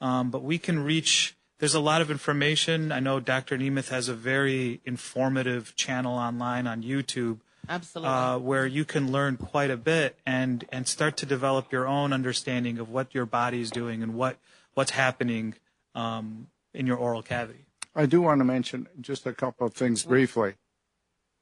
um, 0.00 0.30
but 0.30 0.42
we 0.42 0.58
can 0.58 0.84
reach. 0.84 1.36
There's 1.58 1.74
a 1.74 1.80
lot 1.80 2.00
of 2.02 2.10
information. 2.10 2.90
I 2.90 2.98
know 2.98 3.20
Dr. 3.20 3.56
Nemeth 3.56 3.88
has 3.90 4.08
a 4.08 4.14
very 4.14 4.80
informative 4.84 5.76
channel 5.76 6.18
online 6.18 6.66
on 6.66 6.82
YouTube 6.82 7.38
Absolutely. 7.68 8.12
uh, 8.12 8.38
where 8.38 8.66
you 8.66 8.84
can 8.84 9.12
learn 9.12 9.36
quite 9.36 9.70
a 9.70 9.76
bit 9.76 10.18
and 10.26 10.64
and 10.70 10.88
start 10.88 11.16
to 11.18 11.26
develop 11.26 11.70
your 11.70 11.86
own 11.86 12.12
understanding 12.12 12.78
of 12.78 12.88
what 12.88 13.14
your 13.14 13.26
body 13.26 13.60
is 13.60 13.70
doing 13.70 14.02
and 14.02 14.14
what 14.14 14.38
what's 14.74 14.90
happening 14.92 15.54
um, 15.94 16.48
in 16.74 16.86
your 16.86 16.96
oral 16.96 17.22
cavity. 17.22 17.66
I 17.94 18.06
do 18.06 18.22
want 18.22 18.40
to 18.40 18.44
mention 18.44 18.88
just 19.00 19.26
a 19.26 19.32
couple 19.32 19.66
of 19.66 19.74
things 19.74 20.04
briefly. 20.04 20.54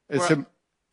It's 0.08 0.28
We're- 0.28 0.42
a, 0.42 0.46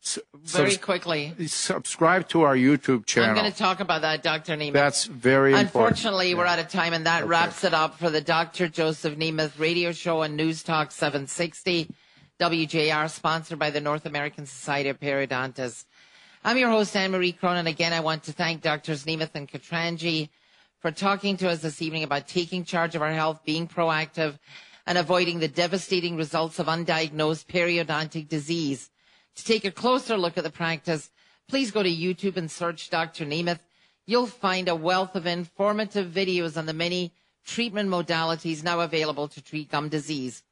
s- 0.04 0.18
very 0.34 0.70
subs- 0.70 0.84
quickly. 0.84 1.34
subscribe 1.48 2.28
to 2.28 2.42
our 2.42 2.54
YouTube 2.54 3.04
channel. 3.06 3.30
I'm 3.30 3.36
going 3.36 3.50
to 3.50 3.58
talk 3.58 3.80
about 3.80 4.02
that, 4.02 4.22
Dr. 4.22 4.56
Nemeth. 4.56 4.72
That's 4.72 5.06
very 5.06 5.50
important. 5.52 5.74
Unfortunately, 5.74 6.34
we're 6.36 6.46
out 6.46 6.60
of 6.60 6.68
time, 6.68 6.92
and 6.92 7.04
that 7.06 7.22
Okay. 7.22 7.28
wraps 7.30 7.64
it 7.64 7.74
up 7.74 7.98
for 7.98 8.08
the 8.10 8.20
Dr. 8.20 8.68
Joseph 8.68 9.16
Nemeth 9.18 9.58
radio 9.58 9.90
show 9.90 10.22
and 10.22 10.36
News 10.36 10.62
Talk 10.62 10.92
760 10.92 11.88
WJR, 12.38 13.10
sponsored 13.10 13.58
by 13.58 13.70
the 13.70 13.80
North 13.80 14.06
American 14.06 14.46
Society 14.46 14.88
of 14.90 15.00
Periodontists. 15.00 15.84
I'm 16.44 16.56
your 16.56 16.70
host, 16.70 16.94
Anne 16.94 17.10
Marie 17.10 17.32
Cronin. 17.32 17.66
Again, 17.66 17.92
I 17.92 17.98
want 17.98 18.22
to 18.24 18.32
thank 18.32 18.62
Drs. 18.62 19.04
Nemeth 19.06 19.30
and 19.34 19.48
Katranji 19.50 20.28
for 20.80 20.90
talking 20.90 21.36
to 21.38 21.48
us 21.48 21.60
this 21.60 21.80
evening 21.82 22.04
about 22.04 22.28
taking 22.28 22.64
charge 22.64 22.94
of 22.94 23.02
our 23.02 23.12
health, 23.12 23.40
being 23.44 23.66
proactive, 23.66 24.38
and 24.86 24.96
avoiding 24.96 25.40
the 25.40 25.48
devastating 25.48 26.16
results 26.16 26.58
of 26.58 26.66
undiagnosed 26.66 27.46
periodontic 27.46 28.28
disease. 28.28 28.90
To 29.36 29.44
take 29.44 29.64
a 29.64 29.70
closer 29.70 30.16
look 30.16 30.38
at 30.38 30.44
the 30.44 30.50
practice, 30.50 31.10
please 31.48 31.70
go 31.70 31.82
to 31.82 31.90
YouTube 31.90 32.36
and 32.36 32.50
search 32.50 32.90
Dr. 32.90 33.26
Nemeth. 33.26 33.60
You'll 34.06 34.26
find 34.26 34.68
a 34.68 34.74
wealth 34.74 35.14
of 35.14 35.26
informative 35.26 36.10
videos 36.10 36.56
on 36.56 36.66
the 36.66 36.72
many 36.72 37.12
treatment 37.44 37.90
modalities 37.90 38.64
now 38.64 38.80
available 38.80 39.28
to 39.28 39.42
treat 39.42 39.70
gum 39.70 39.88
disease. 39.88 40.42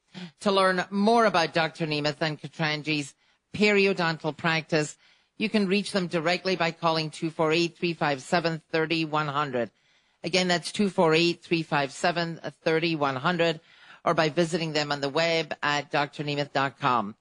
To 0.40 0.50
learn 0.50 0.84
more 0.90 1.26
about 1.26 1.54
Dr. 1.54 1.86
Nemeth 1.86 2.20
and 2.20 2.40
Katranji's 2.40 3.14
periodontal 3.54 4.36
practice, 4.36 4.98
you 5.38 5.48
can 5.48 5.68
reach 5.68 5.92
them 5.92 6.08
directly 6.08 6.56
by 6.56 6.70
calling 6.70 7.10
248-357-3100. 7.10 9.70
Again, 10.26 10.48
that's 10.48 10.72
248-357-3100 10.72 13.60
or 14.04 14.12
by 14.12 14.28
visiting 14.28 14.72
them 14.72 14.90
on 14.90 15.00
the 15.00 15.08
web 15.08 15.54
at 15.62 15.92
drnemeth.com. 15.92 17.14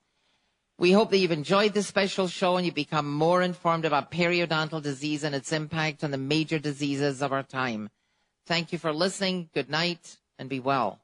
We 0.79 0.91
hope 0.91 1.11
that 1.11 1.19
you've 1.19 1.31
enjoyed 1.31 1.75
this 1.75 1.85
special 1.85 2.27
show 2.27 2.57
and 2.57 2.65
you've 2.65 2.73
become 2.73 3.13
more 3.13 3.43
informed 3.43 3.85
about 3.85 4.11
periodontal 4.11 4.81
disease 4.81 5.23
and 5.23 5.35
its 5.35 5.53
impact 5.53 6.03
on 6.03 6.09
the 6.09 6.17
major 6.17 6.57
diseases 6.57 7.21
of 7.21 7.31
our 7.31 7.43
time. 7.43 7.91
Thank 8.47 8.73
you 8.73 8.79
for 8.79 8.91
listening. 8.91 9.51
Good 9.53 9.69
night 9.69 10.17
and 10.39 10.49
be 10.49 10.59
well. 10.59 10.99